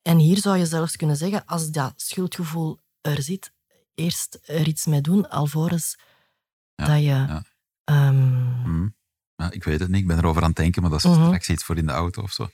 [0.01, 3.51] En hier zou je zelfs kunnen zeggen, als dat schuldgevoel er zit,
[3.95, 5.97] eerst er iets mee doen, alvorens
[6.75, 7.03] dat je...
[7.03, 7.43] Ja.
[7.83, 8.95] Ehm, mm.
[9.35, 9.51] ja.
[9.51, 11.49] ik weet het niet, ik ben erover aan het denken, maar dat is mm straks
[11.49, 12.49] iets voor in de auto of zo.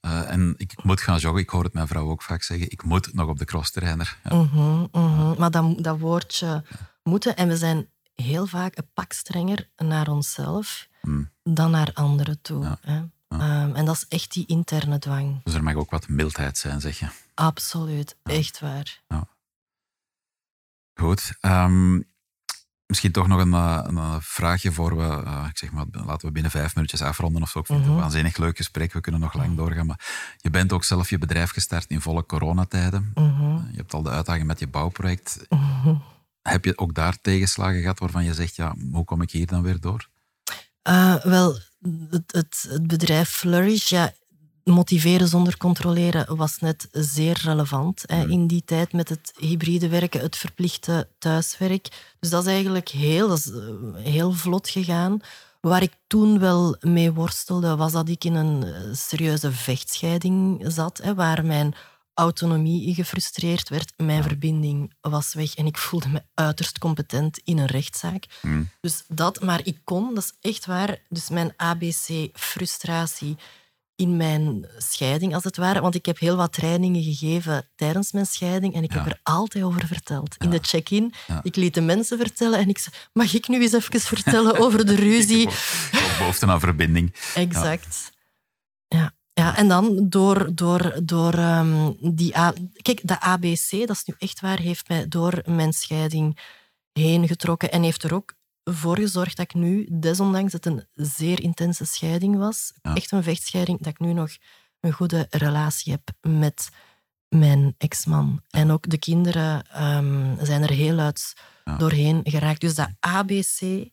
[0.00, 1.42] Uh, en ik moet gaan joggen.
[1.42, 2.70] Ik hoor het mijn vrouw ook vaak zeggen.
[2.70, 4.18] Ik moet nog op de crosstrainer.
[4.24, 4.36] Ja.
[4.36, 5.38] Mhm, mhm.
[5.38, 6.64] Maar dat, dat woordje
[7.02, 7.36] moeten...
[7.36, 11.30] En we zijn heel vaak een pak strenger naar onszelf mm.
[11.42, 12.78] dan naar anderen toe.
[12.80, 13.02] Hè?
[13.28, 15.40] Ehm, en dat is echt die interne dwang.
[15.44, 17.06] Dus er mag ook wat mildheid zijn, zeg je?
[17.34, 19.02] Absoluut, echt waar.
[20.94, 21.32] Goed.
[21.40, 22.04] Um,
[22.88, 26.32] misschien toch nog een, eh, een vraagje voor we, uh, ik zeg maar, laten we
[26.32, 27.58] binnen vijf minuutjes afronden of zo.
[27.58, 28.02] Ik vind het een mhm.
[28.02, 29.56] waanzinnig leuk gesprek, we kunnen nog lang mhm.
[29.56, 29.86] doorgaan.
[29.86, 30.00] Maar
[30.36, 33.12] je bent ook zelf je bedrijf gestart in volle coronatijden.
[33.14, 35.46] Mm Je hebt al de uitdaging met je bouwproject.
[35.48, 35.94] Mhm.
[36.42, 39.62] Heb je ook daar tegenslagen gehad waarvan je zegt, ja, hoe kom ik hier dan
[39.62, 40.08] weer door?
[40.88, 41.58] Uh, wel,
[42.10, 44.12] het, het, het, bedrijf Flourish, ja,
[44.70, 48.30] motiveren zonder controleren was net zeer relevant hè, hmm.
[48.30, 51.88] in die tijd met het hybride werken, het verplichte thuiswerk.
[52.20, 53.58] Dus dat is eigenlijk heel, dat is, eh,
[53.94, 55.20] heel vlot gegaan.
[55.60, 61.00] Waar ik toen wel mee worstelde, was dat ik in een eh, serieuze vechtscheiding zat,
[61.02, 61.74] hè, waar mijn
[62.14, 67.66] autonomie gefrustreerd werd, mijn verbinding was weg en ik voelde me uiterst competent in een
[67.66, 68.24] rechtszaak.
[68.40, 68.68] Hmm.
[68.80, 73.36] Dus dat, maar ik kon, dat is echt waar, dus mijn ABC-frustratie
[73.98, 75.80] in mijn scheiding, als het ware.
[75.80, 79.64] Want ik heb heel wat trainingen gegeven tijdens mijn scheiding en ik heb er altijd
[79.64, 80.36] over verteld.
[80.38, 83.72] In de check-in, ik liet de mensen vertellen en ik zei, mag ik nu eens
[83.72, 85.48] even vertellen over de ruzie?
[86.18, 87.14] Behoefte aan verbinding.
[87.34, 88.12] Exact.
[88.88, 89.16] Ja.
[89.32, 92.38] Ja, en dan door, door, door um, die...
[92.38, 96.38] A Kijk, de ABC, dat is nu echt waar, heeft mij door mijn scheiding
[96.92, 98.34] heen getrokken en heeft er ook
[98.74, 103.78] voor gezorgd dat ik nu, desondanks het een zeer intense scheiding was, echt een vechtscheiding,
[103.78, 104.30] dat ik nu nog
[104.80, 106.68] een goede relatie heb met
[107.28, 108.42] mijn ex-man.
[108.50, 111.32] En ook de kinderen um, zijn er heel uit
[111.78, 112.60] doorheen geraakt.
[112.60, 113.88] Dus dat ABC,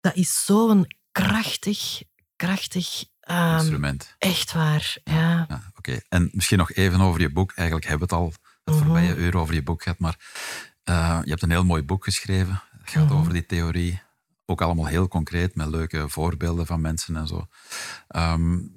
[0.00, 2.02] dat is zo'n krachtig,
[2.36, 4.14] krachtig Um, Instrument.
[4.18, 5.44] Echt waar, ja.
[5.48, 5.62] ja.
[5.76, 7.52] Oké, en misschien nog even over je boek.
[7.54, 8.32] Eigenlijk hebben we het al
[8.64, 8.84] het mhm.
[8.84, 10.16] voorbije uur over je boek gehad, maar
[10.84, 12.62] uh, je hebt een heel mooi boek geschreven.
[12.84, 13.18] Het gaat mhm.
[13.18, 14.02] over die theorie.
[14.46, 17.46] Ook allemaal heel concreet, met leuke voorbeelden van mensen en zo.
[18.16, 18.74] Um,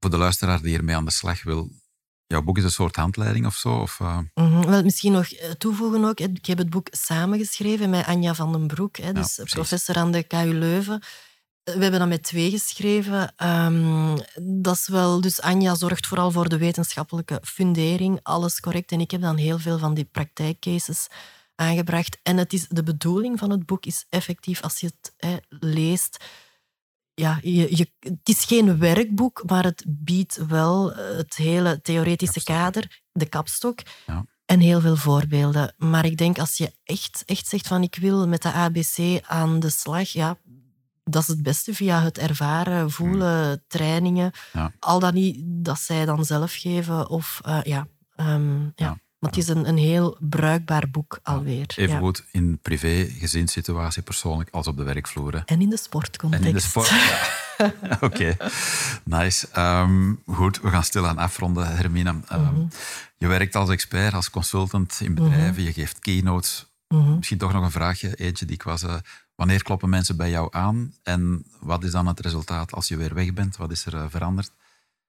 [0.00, 1.70] voor de luisteraar die hiermee aan de slag wil,
[2.26, 3.74] jouw boek is een soort handleiding of zo?
[3.74, 4.18] Of, uh...
[4.64, 6.20] Wel, misschien nog eh, toevoegen ook.
[6.20, 10.22] Ik heb het boek samengeschreven met Anja van den Broek, hè, dus professor aan de
[10.22, 11.02] KU Leuven.
[11.64, 13.34] We hebben dat met twee geschreven.
[13.44, 14.16] Um,
[14.62, 18.92] dat is wel, dus Anja zorgt vooral voor de wetenschappelijke fundering, alles correct.
[18.92, 21.06] En ik heb dan heel veel van die praktijkcases
[21.62, 22.18] aangebracht.
[22.22, 26.24] En het is, de bedoeling van het boek is effectief, als je het leest,
[27.14, 33.02] ja, je, je, het is geen werkboek, maar het biedt wel het hele theoretische kader,
[33.12, 33.78] de kapstok.
[34.06, 34.24] Ja.
[34.44, 35.74] En heel veel voorbeelden.
[35.76, 39.60] Maar ik denk als je echt, echt zegt van ik wil met de ABC aan
[39.60, 40.38] de slag, ja,
[41.04, 43.62] dat is het beste via het ervaren, voelen, hmm.
[43.66, 44.32] trainingen.
[44.78, 47.08] Al dat niet dat zij dan zelf geven.
[47.08, 47.86] Of, uh, ja,
[48.16, 48.98] um, ja.
[49.22, 51.72] Maar het is een, een heel bruikbaar boek alweer.
[51.76, 55.42] Even goed in privé, gezinssituatie, persoonlijk, als op de werkvloer.
[55.44, 56.44] En in de sportcontext.
[56.44, 56.92] En in de sport.
[58.08, 58.36] Oké,
[59.04, 59.48] nice.
[59.58, 62.20] Um, goed, we gaan stilaan afronden, Hermina.
[62.32, 62.68] Um,
[63.16, 65.62] Je werkt als expert, als consultant in bedrijven, mhm.
[65.62, 66.66] je geeft keynotes.
[66.88, 67.16] Mhm.
[67.16, 68.82] Misschien toch nog een vraagje, eentje die ik was...
[68.82, 68.94] Uh,
[69.34, 73.14] Wanneer kloppen mensen bij jou aan en wat is dan het resultaat als je weer
[73.14, 73.56] weg bent?
[73.56, 74.50] Wat is er uh, veranderd?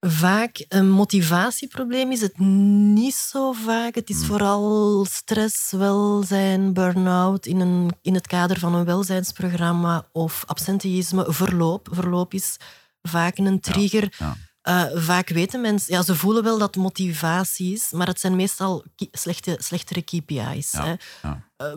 [0.06, 3.94] Vaak een motivatieprobleem is het niet zo vaak.
[3.94, 4.26] Het is hmm.
[4.26, 11.24] vooral stress, welzijn, burn-out in, een, in het kader van een welzijnsprogramma of absenteïsme.
[11.28, 12.56] Verloop, verloop is
[13.02, 14.16] vaak een trigger.
[14.60, 18.84] Eh, vaak weten mensen, ja, ze voelen wel dat motivatie is, maar het zijn meestal
[18.96, 20.72] slechte, slechtere KPI's.
[20.72, 20.94] Hè.
[21.22, 21.72] Uh,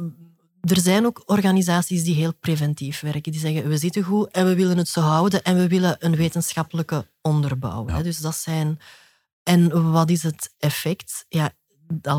[0.70, 3.32] er zijn ook organisaties die heel preventief werken.
[3.32, 6.15] Die zeggen, we zitten goed en we willen het zo houden en we willen een
[6.15, 7.88] wetenschappelijke onderbouw.
[7.88, 8.01] Ja.
[8.01, 8.80] Dus dat zijn...
[9.43, 11.26] En wat is het effect?
[11.30, 11.51] Ja,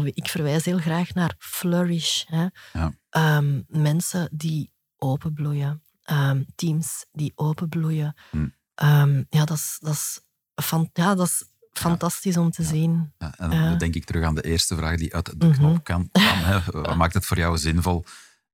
[0.04, 2.24] ik verwijs heel graag naar flourish.
[2.26, 2.46] Hè.
[2.72, 2.92] Ja.
[3.36, 5.82] Um, mensen die openbloeien.
[6.10, 8.14] Um, teams die openbloeien.
[8.30, 8.48] Hm.
[8.82, 10.20] Um, ja, dat is, dat, is
[10.54, 13.12] van, ja, dat is fantastisch om te zien.
[13.18, 15.82] Ja, en dan denk ik terug aan de eerste vraag die uit de knop mhm.
[15.82, 16.08] kan.
[16.12, 16.60] Hè.
[16.70, 18.04] Wat maakt het voor jou zinvol?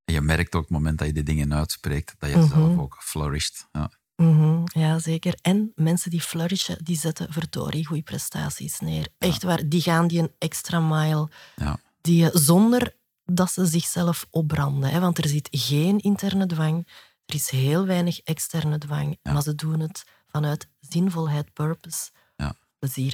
[0.05, 2.49] En je merkt ook op het moment dat je die dingen uitspreekt, dat je mhm.
[2.49, 3.69] zelf ook flourisht.
[3.73, 3.91] Ja.
[4.17, 5.39] Mm ja, zeker.
[5.43, 9.09] En mensen die flourishen, die zetten verdorie goede prestaties neer.
[9.19, 11.29] Echt waar, die gaan die een extra mile.
[11.57, 11.79] Ja.
[12.01, 14.91] Die, zonder dat ze zichzelf opbranden.
[14.91, 15.01] Hè?
[15.01, 16.89] Want er zit geen interne dwang.
[17.27, 19.19] Er is heel weinig externe dwang.
[19.23, 22.11] Maar ze doen het vanuit zinvolheid, purpose.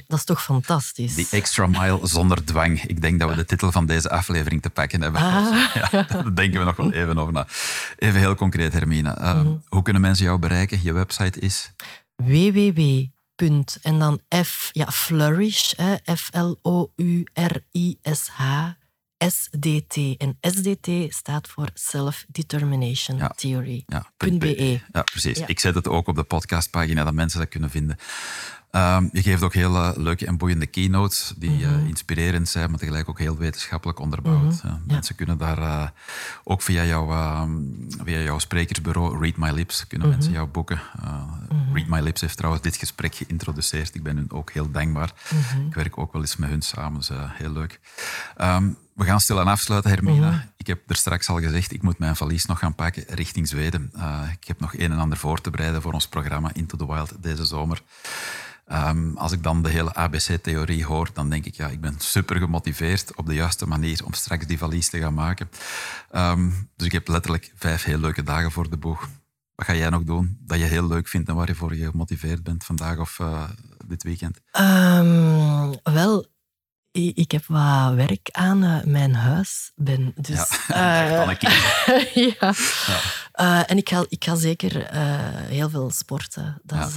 [0.07, 1.15] Dat is toch fantastisch?
[1.15, 2.83] Die extra mile zonder dwang.
[2.83, 5.21] Ik denk dat we de titel van deze aflevering te pakken hebben.
[5.21, 5.73] Ah.
[5.91, 7.47] Ja, daar denken we nog wel even over na.
[7.97, 9.17] Even heel concreet, Hermine.
[9.21, 10.79] Uh, Hoe kunnen mensen jou bereiken?
[10.83, 11.71] Je website is?
[12.15, 13.03] www.
[13.81, 15.73] En dan F, ja, Flourish,
[16.15, 18.43] F-L-O-U-R-I-S-H,
[19.17, 19.97] SDT.
[20.17, 23.83] En SDT staat voor Self-Determination Theory.
[23.87, 24.79] Ja, .be.
[24.91, 25.39] Ja, precies.
[25.39, 27.97] Ik zet het ook op de podcastpagina, dat mensen dat kunnen vinden.
[28.71, 32.79] Um, je geeft ook heel uh, leuke en boeiende keynotes die uh, inspirerend zijn, maar
[32.79, 34.63] tegelijk ook heel wetenschappelijk onderbouwd.
[34.63, 35.87] Mm Mensen kunnen daar uh,
[36.43, 37.51] ook via, jou, ehm,
[38.03, 40.17] via jouw sprekersbureau Read My Lips, kunnen mhm.
[40.17, 40.81] mensen jou boeken.
[41.49, 41.73] Mhm.
[41.73, 43.95] Read My Lips heeft trouwens dit gesprek geïntroduceerd.
[43.95, 45.13] Ik ben hun ook heel dankbaar.
[45.33, 45.67] Mhm.
[45.67, 47.79] Ik werk ook wel eens met hun samen, dus heel leuk.
[48.41, 50.49] Um, we gaan stil aan afsluiten, Hermina.
[50.57, 53.91] Ik heb er straks al gezegd, ik moet mijn valies nog gaan pakken richting Zweden.
[54.31, 57.23] ik heb nog een en ander voor te bereiden voor ons programma Into the Wild
[57.23, 57.81] deze zomer.
[58.71, 62.37] Ehm, als ik dan de hele ABC-theorie hoor, dan denk ik, ja, ik ben super
[62.37, 65.49] gemotiveerd op de juiste manier om straks die valies te gaan maken.
[66.11, 69.09] Ehm, dus ik heb letterlijk vijf heel leuke dagen voor de boeg.
[69.55, 72.43] Wat ga jij nog doen dat je heel leuk vindt en waar je voor gemotiveerd
[72.43, 73.43] bent vandaag of uh,
[73.85, 74.41] dit weekend?
[74.59, 76.25] Um, wel,
[76.91, 79.71] ik heb wat werk aan uh, mijn huis.
[79.75, 81.33] Ben, dus, ja, uh,
[82.13, 82.53] ja.
[82.87, 82.99] ja.
[83.35, 84.95] Uh, en ik ga, ik ga zeker
[85.47, 86.61] heel veel sporten.
[86.63, 86.95] Dat is,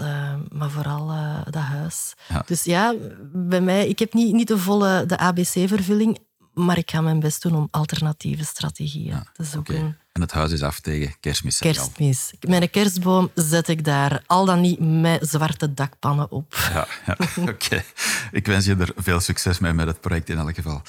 [0.48, 1.06] maar vooral
[1.44, 2.14] dat huis.
[2.46, 2.94] Dus ja,
[3.32, 6.18] bij mij, ik heb niet, niet de volle de ABC-vervulling,
[6.52, 9.98] maar ik ga mijn best doen om alternatieve strategieën te zoeken.
[10.14, 11.58] En het huis is af tegen kerstmis.
[11.58, 12.32] Kerstmis.
[12.40, 16.54] Mijn kerstboom zet ik daar al dan niet met zwarte dakpannen op.
[16.54, 17.16] Ja, ja.
[17.52, 17.84] oké.
[18.32, 20.82] Ik wens je er veel succes mee met het project in elk geval.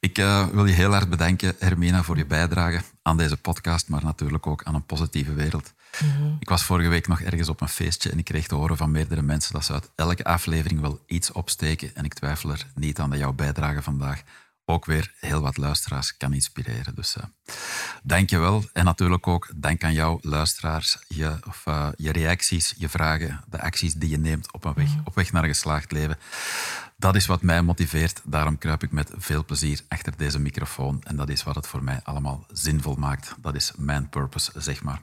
[0.00, 4.04] Ik uh, wil je heel hard bedanken, Hermina, voor je bijdrage aan deze podcast, maar
[4.04, 5.72] natuurlijk ook aan een positieve wereld.
[6.00, 6.32] Mhm.
[6.38, 8.90] Ik was vorige week nog ergens op een feestje en ik kreeg te horen van
[8.90, 11.90] meerdere mensen dat ze uit elke aflevering wel iets opsteken.
[11.94, 14.22] En ik twijfel er niet aan dat jouw bijdrage vandaag
[14.72, 16.94] ook weer heel wat luisteraars kan inspireren.
[16.94, 17.24] Dus uh,
[18.02, 18.64] dank je wel.
[18.72, 23.60] En natuurlijk ook dank aan jou, luisteraars, je, of, uh, je reacties, je vragen, de
[23.60, 25.00] acties die je neemt op, een weg, mhm.
[25.04, 26.18] op weg naar een geslaagd leven.
[26.96, 28.20] Dat is wat mij motiveert.
[28.24, 31.02] Daarom kruip ik met veel plezier achter deze microfoon.
[31.02, 33.34] En dat is wat het voor mij allemaal zinvol maakt.
[33.40, 35.00] Dat is mijn purpose, zeg maar.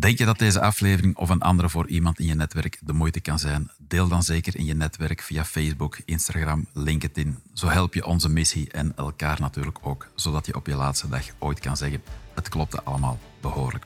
[0.00, 3.20] Denk je dat deze aflevering of een andere voor iemand in je netwerk de moeite
[3.20, 3.70] kan zijn?
[3.78, 7.38] Deel dan zeker in je netwerk via Facebook, Instagram, LinkedIn.
[7.52, 11.24] Zo help je onze missie en elkaar natuurlijk ook, zodat je op je laatste dag
[11.38, 12.02] ooit kan zeggen:
[12.34, 13.84] het klopte allemaal behoorlijk.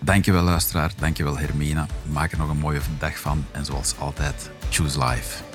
[0.00, 1.86] Dankjewel luisteraar, dankjewel Hermina.
[2.12, 5.51] Maak er nog een mooie dag van en zoals altijd, choose life.